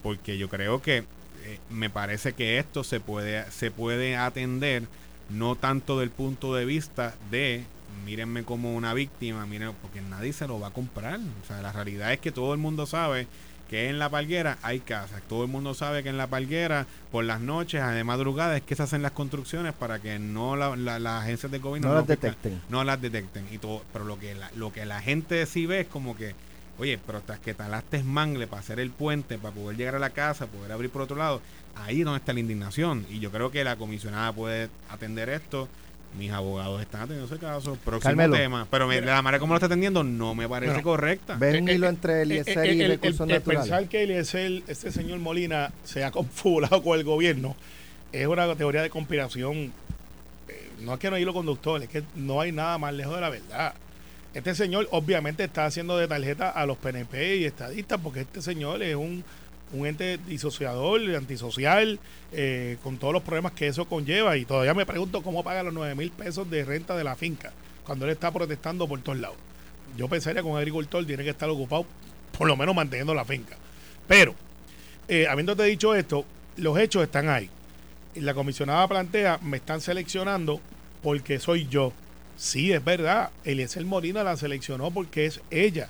[0.03, 0.99] Porque yo creo que
[1.45, 4.85] eh, me parece que esto se puede, se puede atender
[5.31, 7.65] no tanto del punto de vista de
[8.07, 11.21] mírenme como una víctima, miren, porque nadie se lo va a comprar.
[11.43, 13.27] O sea, la realidad es que todo el mundo sabe
[13.73, 15.23] que en la palguera hay casas.
[15.31, 18.77] Todo el mundo sabe que en la palguera, por las noches, de madrugada, es que
[18.77, 22.07] se hacen las construcciones para que no la- la- las agencias de gobierno No las
[22.07, 22.61] detecten.
[22.69, 25.81] no las detecten y todo pero lo que la, lo que la gente sí ve
[25.81, 26.35] es como que
[26.79, 30.11] oye pero tras que talaste mangle para hacer el puente para poder llegar a la
[30.11, 31.41] casa poder abrir por otro lado
[31.75, 35.67] ahí es donde está la indignación y yo creo que la comisionada puede atender esto
[36.19, 38.37] mis abogados están atendiendo ese caso próximo Carmelo.
[38.37, 41.61] tema pero me- la manera como lo está atendiendo no me parece Bueno, correcta ¿Ves
[41.61, 43.63] un Eh, hilo eh, entre Eh, Eliezer eh, y el- el- recursos el naturales?
[43.71, 47.57] pensar que Eliezer, este señor Molina se ha confabulado con el gobierno
[48.13, 49.73] es una teoría de conspiración.
[50.49, 53.15] eh, no es que no hay hilo conductor, es que no hay nada más lejos
[53.15, 53.73] de la verdad.
[54.35, 58.83] Este señor obviamente está haciendo de tarjeta a los PNP y estadistas porque este señor
[58.83, 59.25] es un,
[59.73, 61.99] un ente disociador, antisocial,
[62.33, 64.37] eh, con todos los problemas que eso conlleva.
[64.37, 67.53] Y todavía me pregunto cómo paga los 9 mil pesos de renta de la finca
[67.85, 69.37] cuando él está protestando por todos lados.
[69.97, 71.87] Yo pensaría que un agricultor tiene que estar ocupado
[72.37, 73.57] por lo menos manteniendo la finca.
[74.09, 74.35] Pero,
[75.09, 76.25] eh, habiéndote dicho esto,
[76.57, 77.51] los hechos están ahí.
[78.15, 80.61] La comisionada plantea, me están seleccionando
[81.03, 81.93] porque soy yo.
[82.37, 83.31] Sí, es verdad.
[83.45, 85.89] Eliezer Molina la seleccionó porque es ella.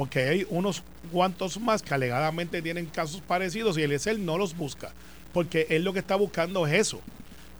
[0.00, 0.82] Porque hay unos
[1.12, 4.92] cuantos más que alegadamente tienen casos parecidos y Eliezer no los busca.
[5.34, 7.02] Porque él lo que está buscando es eso.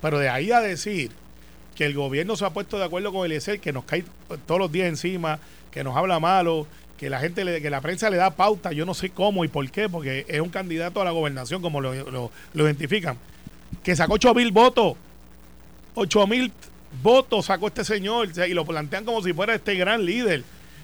[0.01, 1.11] Pero de ahí a decir
[1.77, 4.07] que el gobierno se ha puesto de acuerdo con Eliezer, que nos cae
[4.47, 5.39] todos los días encima,
[5.71, 6.67] que nos habla malo,
[6.97, 9.49] que la gente, le- que la prensa le da pauta, yo no sé cómo y
[9.49, 13.19] por qué, porque es un candidato a la gobernación, como lo, lo- identifican,
[13.83, 14.95] que sacó 8 mil votos,
[15.95, 16.51] 8 mil
[17.03, 20.43] votos sacó este señor, y lo plantean como si fuera este gran líder,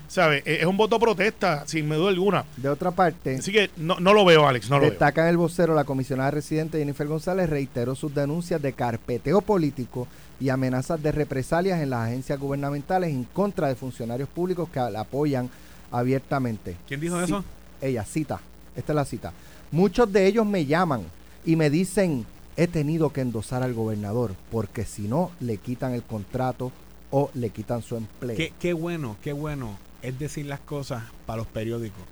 [0.09, 0.43] ¿sabes?
[0.45, 2.45] Es es un voto protesta, sin duda alguna.
[2.57, 4.91] De otra parte, Así que no, no lo veo, Alex, no lo veo.
[4.91, 10.09] Destaca en el vocero la comisionada residente Jennifer González reiteró sus denuncias de carpeteo político
[10.41, 15.01] y amenazas de represalias en las agencias gubernamentales en contra de funcionarios públicos que la
[15.01, 15.49] apoyan
[15.91, 16.77] abiertamente.
[16.87, 17.45] ¿quién dijo eso?
[17.81, 18.41] Ella cita,
[18.75, 19.33] esta es la cita.
[19.71, 21.03] Muchos de ellos me llaman
[21.45, 22.27] y me dicen,
[22.57, 26.73] he tenido que endosar al gobernador porque si no le quitan el contrato
[27.11, 28.37] o le quitan su empleo.
[28.37, 29.86] Qué, qué bueno, qué bueno.
[30.07, 32.03] Es decir las cosas para los periódicos.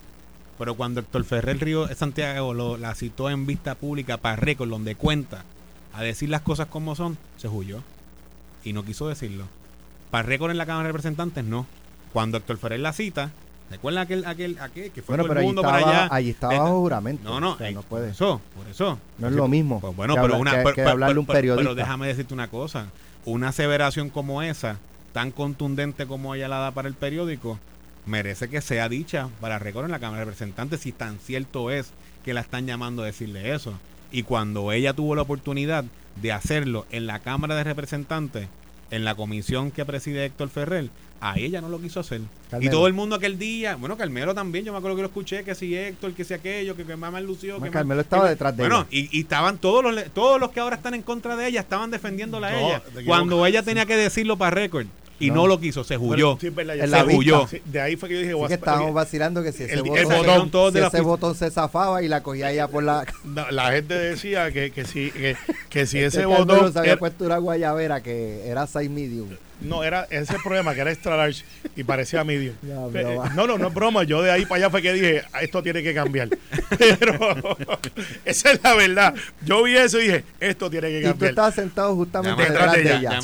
[0.59, 4.95] Pero cuando Héctor Ferrer Río Santiago lo, la citó en vista pública para récord, donde
[4.95, 5.45] cuenta
[5.93, 7.81] a decir las cosas como son, se huyó.
[8.65, 9.45] Y no quiso decirlo.
[10.11, 11.67] Para récord en la Cámara de Representantes, no.
[12.13, 13.31] Cuando Héctor Ferrer la cita,
[13.71, 16.15] ¿recuerda aquel, aquel, aquel que fue Bueno, todo el mundo estaba, para allá?
[16.15, 17.25] ahí estaba bajo juramento.
[17.29, 18.11] No, no, O sea, no por puede.
[18.11, 18.99] eso, por eso.
[19.19, 20.73] No es lo mismo Pues bueno, que pero habla- una.
[20.73, 21.75] que- hablarle un pero- pero periodista.
[21.83, 22.87] déjame decirte una cosa.
[23.25, 24.79] Una aseveración como esa,
[25.13, 27.59] tan contundente como ella la da para el periódico,
[28.07, 31.91] merece que sea dicha para récord en la Cámara de Representantes si tan cierto es
[32.25, 33.79] que la están llamando a decirle eso.
[34.13, 35.85] Y cuando ella tuvo la oportunidad
[36.21, 38.49] de hacerlo en la Cámara de Representantes,
[38.91, 40.89] en la comisión que preside Héctor Ferrer,
[41.21, 42.21] a ella no lo quiso hacer.
[42.61, 45.43] Y todo el mundo aquel día, bueno, Carmelo también, yo me acuerdo que lo escuché,
[45.43, 47.61] que si Héctor, que si aquello, que, que mamá lució.
[47.61, 49.09] Que Carmelo más- estaba que- detrás de Bueno, ella.
[49.11, 51.91] y, y estaban todos los, todos los que ahora están en contra de ella, estaban
[51.91, 52.83] defendiéndola a ella.
[53.07, 54.87] Cuando ella tenía que decirlo para récord.
[55.21, 55.47] Y no, No.
[55.47, 56.37] lo quiso, se huyó.
[56.41, 56.87] Sí, verdad, sé.
[56.89, 57.47] la se huyó.
[57.47, 59.83] Sí, de ahí fue que yo dije, a- que estábamos vacilando que si ese El-
[59.83, 62.83] botón, el si botón, de la ese botón se zafaba y la cogía ella por
[62.83, 63.05] la...
[63.25, 65.37] No, la gente decía que, que si, que,
[65.71, 69.29] que si Ese ese botón se había era- puesto una guayabera que era size medium.
[69.61, 71.45] no era ese problema que era extra large
[71.77, 73.29] y parecía medium No, broma.
[73.37, 75.63] no no no es broma yo de ahí para allá fue que dije "Ah, esto
[75.63, 76.29] tiene que cambiar
[76.99, 77.57] pero
[78.25, 81.31] esa es la verdad yo vi eso y dije esto tiene que Y tú cambiar
[81.31, 83.19] estabas sentado justamente detrás de ella,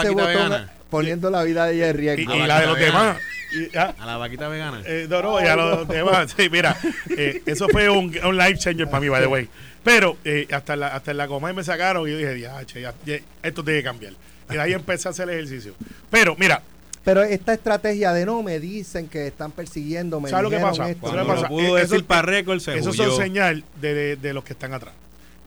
[0.00, 0.72] ese botón Vegana.
[0.90, 2.34] Poniendo la vida de ella en y, riesgo.
[2.34, 3.16] y Ah, la de los demás
[3.52, 4.82] y, ah, A la vaquita vegana.
[4.86, 6.34] Eh, no, no, y a los demás.
[6.36, 6.76] Sí, mira,
[7.16, 9.48] eh, eso fue un, un life changer para mí, by the way.
[9.82, 12.64] Pero eh, hasta, en la, hasta en la coma me sacaron y yo dije, ya,
[12.66, 14.12] che, ya, ya, esto tiene que cambiar.
[14.50, 15.74] Y de ahí empecé a hacer el ejercicio.
[16.10, 16.62] Pero, mira,
[17.02, 20.88] Pero esta estrategia de no, me dicen que están persiguiendo, me ¿Sabes lo que pasa?
[20.90, 21.00] esto.
[21.00, 21.48] Cuando ¿Qué lo pasa?
[21.48, 23.06] pudo Eh, eso- decir para récord, se eso huyó.
[23.10, 24.92] son señal de, de- de los que están atrás.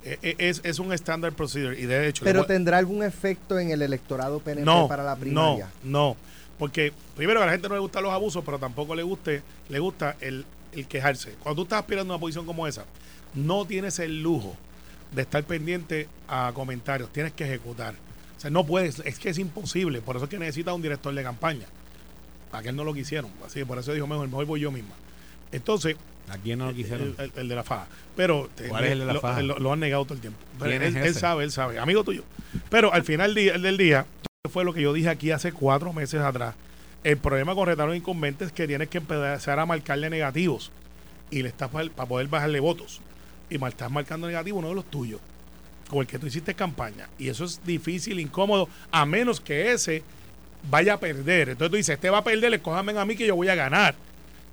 [0.06, 2.26] Eh, eh, es, es un standard procedure y de hecho...
[2.26, 5.70] Pero tendrá algún efecto en el electorado PNP no, para la no, primaria.
[5.84, 6.18] no.
[6.58, 9.80] Porque primero a la gente no le gustan los abusos, pero tampoco le guste, le
[9.80, 11.36] gusta el, el quejarse.
[11.42, 12.86] Cuando tú estás aspirando a una posición como esa,
[13.34, 14.56] no tienes el lujo
[15.12, 17.96] de estar pendiente a comentarios, tienes que ejecutar.
[18.38, 21.14] O sea, no puedes, es que es imposible, por eso es que necesitas un director
[21.14, 21.66] de campaña.
[22.52, 24.94] A que él no lo quisieron, así por eso dijo mejor, mejor voy yo misma.
[25.52, 25.96] Entonces,
[26.30, 27.16] ¿A quién no lo quisieron?
[27.18, 27.88] el, el- el de la faja.
[28.16, 29.42] Pero eh, ¿Cuál es el de la lo, faja?
[29.42, 30.40] Lo, lo han negado todo el tiempo.
[30.60, 31.20] Pero ¿Quién él, es él ese?
[31.20, 31.80] sabe, él sabe.
[31.80, 32.24] Amigo tuyo.
[32.70, 34.06] Pero al final día- del día,
[34.52, 36.56] fue lo que yo dije aquí hace cuatro meses atrás.
[37.04, 40.72] El problema con retar a un incumbente es que tienes que empezar a marcarle negativos.
[41.30, 43.02] Y le estás para, poder bajarle votos.
[43.50, 45.20] Y mal- estás marcando negativo uno de los tuyos.
[45.90, 47.10] Con el que tú hiciste campaña.
[47.20, 50.04] Y eso es difícil, incómodo, a menos que ese
[50.70, 51.50] vaya a perder.
[51.50, 53.96] Entonces tú dices, este va a perder, escójame a mí que yo voy a ganar.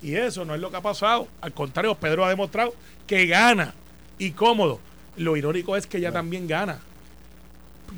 [0.01, 1.27] Y eso no es lo que ha pasado.
[1.41, 2.73] Al contrario, Pedro ha demostrado
[3.05, 3.73] que gana
[4.17, 4.79] y cómodo.
[5.17, 6.79] Lo irónico es que ella también gana.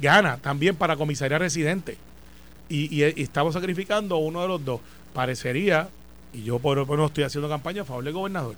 [0.01, 1.97] Gana también para comisaría residente.
[2.69, 4.81] Y, y, y estamos sacrificando uno de los dos.
[5.13, 5.89] Parecería,
[6.33, 8.55] y yo por por no estoy haciendo campaña a favor del gobernador.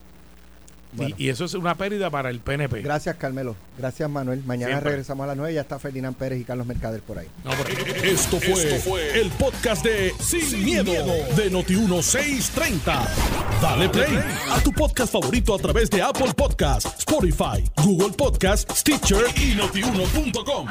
[0.96, 1.16] Y- Bueno.
[1.18, 2.82] Y, eso es una pérdida para el PNP.
[2.82, 3.56] Gracias, Carmelo.
[3.78, 4.42] Gracias, Manuel.
[4.46, 4.90] Mañana Siempre.
[4.92, 5.54] regresamos a las 9.
[5.54, 7.28] Ya está Ferdinand Pérez y Carlos Mercader por ahí.
[7.44, 10.92] No, pero- Esto fue, el podcast de Sin, miedo,
[11.36, 13.08] de Noti1630.
[13.62, 14.18] Dale play
[14.52, 20.68] a tu podcast favorito a través de Apple Podcasts, Spotify, Google Podcasts, Stitcher y notiuno.com.